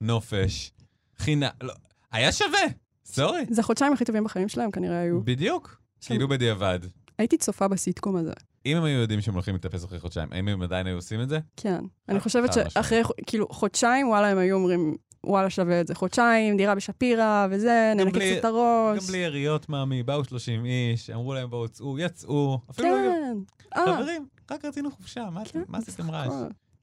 נופש. 0.00 0.72
חינם, 1.18 1.48
לא, 1.62 1.72
היה 2.12 2.32
שווה, 2.32 2.58
סורי. 3.04 3.44
זה 3.50 3.60
החודשיים 3.60 3.92
הכי 3.92 4.04
טובים 4.04 4.24
בחיים 4.24 4.48
שלהם 4.48 4.70
כנראה 4.70 5.00
היו. 5.00 5.20
בדיוק, 5.24 5.80
כאילו 6.00 6.28
בדיעבד. 6.28 6.78
הייתי 7.18 7.36
צופה 7.38 7.68
בסיטקום 7.68 8.16
הזה. 8.16 8.32
אם 8.66 8.76
הם 8.76 8.84
היו 8.84 9.00
יודעים 9.00 9.20
שהם 9.20 9.34
הולכים 9.34 9.54
להתאפס 9.54 9.84
אחרי 9.84 10.00
חודשיים, 10.00 10.28
האם 10.32 10.48
הם 10.48 10.62
עדיין 10.62 10.86
היו 10.86 10.96
עושים 10.96 11.20
את 11.22 11.28
זה? 11.28 11.38
כן. 11.56 11.80
אני 12.08 12.18
חד- 12.18 12.22
חושבת 12.24 12.48
משמעית. 12.50 12.70
שאחרי, 12.70 13.02
כאילו, 13.26 13.48
חודשיים, 13.50 14.08
וואלה, 14.08 14.28
הם 14.28 14.38
היו 14.38 14.56
אומרים, 14.56 14.94
וואלה, 15.26 15.50
שווה 15.50 15.80
את 15.80 15.86
זה. 15.86 15.94
חודשיים, 15.94 16.56
דירה 16.56 16.74
בשפירא, 16.74 17.46
וזה, 17.50 17.92
ננקה 17.96 18.10
קצת 18.18 18.38
את 18.38 18.44
הראש. 18.44 18.98
גם 18.98 19.06
בלי 19.08 19.18
יריות, 19.18 19.68
מאמי, 19.68 20.02
באו 20.02 20.24
30 20.24 20.64
איש, 20.64 21.10
אמרו 21.10 21.34
להם 21.34 21.50
בואו 21.50 21.68
צאו, 21.68 21.98
יצאו. 21.98 22.58
אפילו 22.70 22.88
לא 22.88 22.94
כן. 22.94 23.36
אה, 23.76 23.96
חברים, 23.96 24.26
רק 24.50 24.64
רצינו 24.64 24.90
חופשה, 24.90 25.30
מה 25.30 25.44
כן, 25.44 25.62
מה 25.68 25.78
עשיתם 25.78 26.10
רעש? 26.10 26.32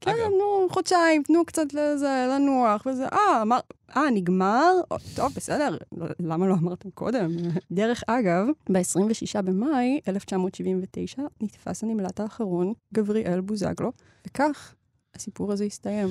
כן, 0.00 0.10
אגב. 0.10 0.30
נו, 0.38 0.68
חודשיים, 0.70 1.22
תנו 1.22 1.44
קצת 1.44 1.74
לזה, 1.74 2.26
לנוח 2.30 2.86
וזה. 2.86 3.06
אה, 3.08 3.42
אמר, 3.42 3.58
אה, 3.96 4.10
נגמר? 4.10 4.72
טוב, 5.16 5.32
בסדר, 5.36 5.76
לא- 5.92 6.06
למה 6.20 6.46
לא 6.46 6.54
אמרתם 6.54 6.90
קודם? 6.90 7.30
דרך 7.70 8.02
אגב, 8.06 8.46
ב-26 8.72 9.42
במאי 9.42 10.00
1979 10.08 11.22
נתפס 11.40 11.84
הנמלט 11.84 12.20
האחרון, 12.20 12.72
גבריאל 12.94 13.40
בוזגלו, 13.40 13.92
וכך 14.26 14.74
הסיפור 15.14 15.52
הזה 15.52 15.64
הסתיים. 15.64 16.08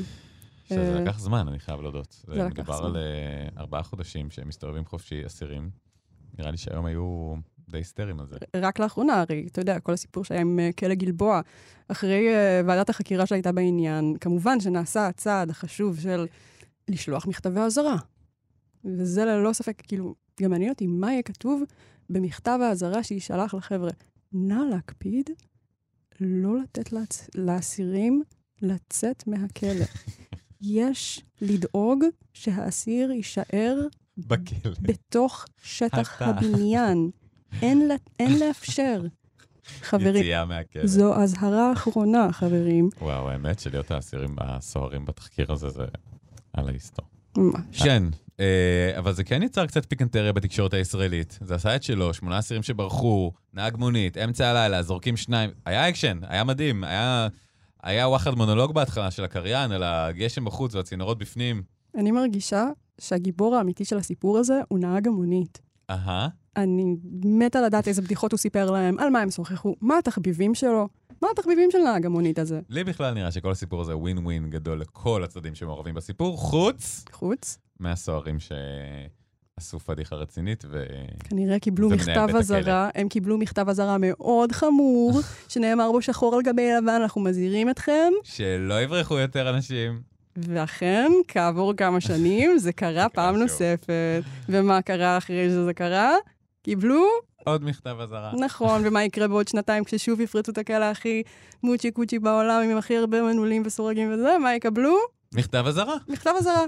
שזה 0.68 0.96
אה, 0.96 1.02
לקח 1.02 1.20
זמן, 1.20 1.48
אני 1.48 1.60
חייב 1.60 1.82
להודות. 1.82 2.24
זה 2.28 2.34
לקח 2.36 2.46
מדובר 2.60 2.78
זמן. 2.78 2.86
על 2.86 2.98
אה, 2.98 3.48
ארבעה 3.58 3.84
חודשים 3.84 4.30
שהם 4.32 4.48
מסתובבים 4.48 4.86
חופשי, 4.86 5.26
אסירים. 5.26 5.70
נראה 6.40 6.52
לי 6.52 6.58
שהיום 6.58 6.86
היו 6.86 7.34
די 7.72 7.78
היסטריים 7.78 8.20
על 8.20 8.28
זה. 8.28 8.36
רק 8.56 8.80
לאחרונה, 8.80 9.22
הרי, 9.22 9.48
אתה 9.52 9.62
יודע, 9.62 9.80
כל 9.80 9.94
הסיפור 9.94 10.24
שהיה 10.24 10.42
עם 10.42 10.60
אה, 10.60 10.70
כלא 10.80 10.94
גלבוע, 10.94 11.42
אחרי 11.88 12.28
uh, 12.30 12.66
ועדת 12.68 12.90
החקירה 12.90 13.26
שהייתה 13.26 13.52
בעניין, 13.52 14.16
כמובן 14.22 14.60
שנעשה 14.60 15.08
הצעד 15.08 15.50
החשוב 15.50 16.00
של 16.00 16.26
לשלוח 16.88 17.28
מכתבי 17.28 17.60
אזהרה. 17.60 17.98
וזה 18.86 19.26
ללא 19.26 19.54
ספק, 19.54 19.82
כאילו, 19.88 20.16
גם 20.42 20.52
מעניין 20.52 20.70
אותי 20.70 20.88
מה 20.88 21.12
יהיה 21.12 21.24
כתוב 21.24 21.64
במכתב 22.10 22.60
האזהרה 22.62 23.04
שיישלח 23.04 23.54
לחבר'ה. 23.54 23.92
נא 24.34 24.62
להקפיד 24.72 25.30
לא 26.22 26.58
לתת. 26.58 26.90
לאסירים 27.36 28.24
לצאת 28.62 29.28
מהכלא. 29.28 29.86
יש 30.62 31.24
לדאוג 31.42 32.04
שהאסיר 32.34 33.12
יישאר 33.12 33.88
בכלא. 34.18 34.72
בתוך 34.82 35.46
שטח. 35.64 36.22
הבניין. 36.22 37.10
אין, 37.62 37.88
לה, 37.88 37.96
אין 38.20 38.40
לאפשר. 38.40 39.02
חברים, 39.82 40.16
יציאה 40.16 40.46
מהכלא. 40.46 40.88
זו 40.88 41.16
אזהרה 41.16 41.74
אחרונה, 41.74 42.32
חברים. 42.32 42.90
וואו, 43.02 43.30
האמת 43.30 43.60
שלהיות 43.60 43.92
האסירים 43.92 44.36
הסוהרים 44.38 45.06
בתחקיר 45.06 45.52
הזה 45.52 45.70
זה 45.70 45.86
על 46.54 46.68
ההיסטור. 46.68 47.06
ממש. 47.38 47.84
כן, 47.84 48.04
אה, 48.40 48.92
אבל 48.98 49.14
זה 49.14 49.24
כן 49.24 49.44
יצר 49.44 49.66
קצת 49.66 49.86
פיקנטריה 49.86 50.34
בתקשורת 50.34 50.74
הישראלית. 50.74 51.40
זה 51.42 51.56
עשה 51.56 51.76
את 51.76 51.84
שלו, 51.84 52.14
שמונה 52.14 52.40
אסירים 52.40 52.64
שברחו, 52.64 53.32
נהג 53.54 53.78
מונית, 53.78 54.18
אמצע 54.18 54.48
הלילה, 54.48 54.84
זורקים 54.84 55.18
שניים. 55.18 55.50
היה 55.66 55.90
אקשן, 55.90 56.20
היה 56.28 56.44
מדהים, 56.44 56.84
היה... 56.84 57.28
היה 57.84 58.08
וואחד 58.08 58.34
מונולוג 58.34 58.74
בהתחלה 58.74 59.12
של 59.12 59.24
הקריין 59.24 59.72
על 59.72 59.84
הגשם 59.84 60.46
בחוץ 60.46 60.76
והצינורות 60.76 61.18
בפנים. 61.18 61.64
אני 61.96 62.12
מרגישה 62.12 62.68
שהגיבור 63.02 63.56
האמיתי 63.56 63.86
של 63.86 63.98
הסיפור 63.98 64.38
הזה 64.38 64.62
הוא 64.68 64.80
נהג 64.80 65.08
המונית. 65.08 65.62
אהה, 65.90 66.28
אני 66.56 66.96
מתה 67.24 67.62
לדעת 67.62 67.88
איזה 67.88 68.02
בדיחות 68.02 68.32
הוא 68.32 68.38
סיפר 68.38 68.72
להם, 68.72 69.00
על 69.00 69.10
מה 69.10 69.22
הם 69.22 69.32
שוחחו, 69.32 69.76
מה 69.82 69.98
התחביבים 69.98 70.56
שלו, 70.56 70.88
מה 71.22 71.28
התחביבים 71.32 71.72
של 71.72 71.78
נהג 71.78 72.06
המונית 72.06 72.40
הזה. 72.40 72.60
לי 72.70 72.84
בכלל 72.84 73.14
נראה 73.14 73.32
שכל 73.32 73.52
הסיפור 73.52 73.82
הזה 73.82 73.98
ווין 73.98 74.18
ווין 74.18 74.50
גדול 74.50 74.80
לכל 74.80 75.24
הצדדים 75.24 75.56
שמעורבים 75.56 75.96
בסיפור, 75.96 76.38
חוץ 76.38 77.06
חוץ, 77.12 77.58
מהסוהרים 77.80 78.38
שעשו 78.40 79.80
פדיחה 79.80 80.16
רצינית 80.16 80.64
ו... 80.70 80.86
כנראה 81.24 81.60
קיבלו 81.60 81.90
מכתב. 81.90 82.28
אזהרה, 82.38 82.90
הם 82.96 83.10
קיבלו 83.10 83.38
מכתב 83.38 83.70
אזהרה 83.70 83.98
מאוד 84.00 84.52
חמור, 84.52 85.20
שנאמר 85.50 85.92
בו 85.92 86.02
שחור 86.02 86.36
על 86.36 86.42
גבי 86.42 86.70
לבן, 86.78 87.00
אנחנו 87.02 87.22
מזהירים 87.22 87.70
אתכם, 87.70 88.12
שלא 88.24 88.82
יברחו 88.82 89.18
יותר 89.18 89.50
אנשים. 89.50 90.02
ואכן, 90.48 91.12
כעבור 91.28 91.74
כמה 91.74 92.02
שנים, 92.02 92.58
זה 92.58 92.72
קרה 92.74 93.10
פעם. 93.10 93.36
נוספת. 93.36 94.22
ומה 94.50 94.82
קרה 94.82 95.18
אחרי 95.18 95.50
שזה 95.50 95.74
קרה? 95.74 96.14
קיבלו, 96.64 97.06
עוד 97.44 97.64
מכתב 97.64 97.96
אזהרה. 98.00 98.32
נכון, 98.40 98.82
ומה 98.86 99.04
יקרה 99.04 99.28
בעוד 99.28 99.48
שנתיים 99.48 99.84
כששוב 99.84 100.22
יפרצו 100.22 100.52
את 100.52 100.58
הכלא 100.58 100.86
הכי 100.86 101.24
מוצ'י 101.64 101.92
קוצ'י 101.92 102.20
בעולם, 102.20 102.62
עם 102.72 102.78
הכי 102.78 102.98
הרבה 102.98 103.22
מנעולים 103.22 103.64
וסורגים 103.66 104.14
וזה, 104.14 104.38
מה 104.42 104.56
יקבלו? 104.56 104.96
מכתב 105.34 105.64
אזהרה. 105.68 105.96
מכתב 106.08 106.32
אזהרה. 106.38 106.66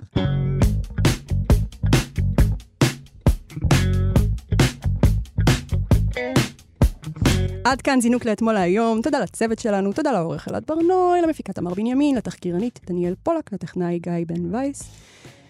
עד 7.63 7.81
כאן 7.81 8.01
זינוק 8.01 8.25
לאתמול 8.25 8.53
להיום, 8.53 9.01
תודה 9.01 9.19
לצוות 9.19 9.59
שלנו, 9.59 9.93
תודה 9.93 10.11
לעורך 10.11 10.47
אלעד 10.47 10.63
ברנוי, 10.67 11.21
למפיקת 11.21 11.55
תמר 11.55 11.73
בנימין, 11.73 12.15
לתחקירנית 12.15 12.79
דניאל 12.87 13.15
פולק, 13.23 13.53
לטכנאי 13.53 13.99
גיא 13.99 14.11
בן 14.27 14.55
וייס. 14.55 14.91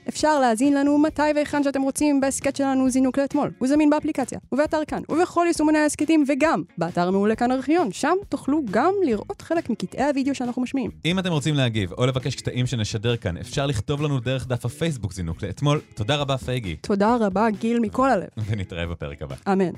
אפשר 0.09 0.39
להאזין 0.39 0.73
לנו 0.73 0.97
מתי 0.97 1.21
והיכן 1.35 1.63
שאתם 1.63 1.81
רוצים 1.81 2.21
בהסכת 2.21 2.55
שלנו 2.55 2.89
זינוק 2.89 3.19
לאתמול. 3.19 3.51
הוא 3.57 3.67
זמין 3.67 3.89
באפליקציה, 3.89 4.39
ובאתר 4.51 4.85
כאן, 4.87 5.01
ובכל 5.09 5.43
יישומוני 5.47 5.77
ההסכתים, 5.77 6.23
וגם 6.27 6.63
באתר 6.77 7.11
מעולה 7.11 7.35
כאן 7.35 7.51
ארכיון. 7.51 7.91
שם 7.91 8.15
תוכלו 8.29 8.61
גם 8.71 8.93
לראות 9.05 9.41
חלק 9.41 9.69
מקטעי 9.69 10.03
הוידאו 10.03 10.35
שאנחנו 10.35 10.61
משמיעים. 10.61 10.91
אם 11.05 11.19
אתם 11.19 11.31
רוצים 11.31 11.55
להגיב 11.55 11.91
או 11.91 12.05
לבקש 12.05 12.35
קטעים 12.35 12.67
שנשדר 12.67 13.17
כאן, 13.17 13.37
אפשר 13.37 13.65
לכתוב 13.65 14.01
לנו 14.01 14.19
דרך 14.19 14.47
דף 14.47 14.65
הפייסבוק 14.65 15.13
זינוק 15.13 15.43
לאתמול. 15.43 15.81
תודה 15.95 16.15
רבה 16.15 16.37
פייגי, 16.37 16.75
תודה 16.75 17.15
רבה, 17.19 17.49
גיל, 17.49 17.79
מכל 17.79 18.09
הלב. 18.09 18.27
ונתראה 18.47 18.87
בפרק 18.87 19.21
הבא. 19.21 19.35
אמן. 19.47 19.71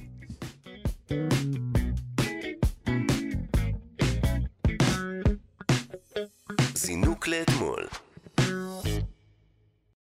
זינוק 6.76 7.28
לאתמול. 7.28 7.88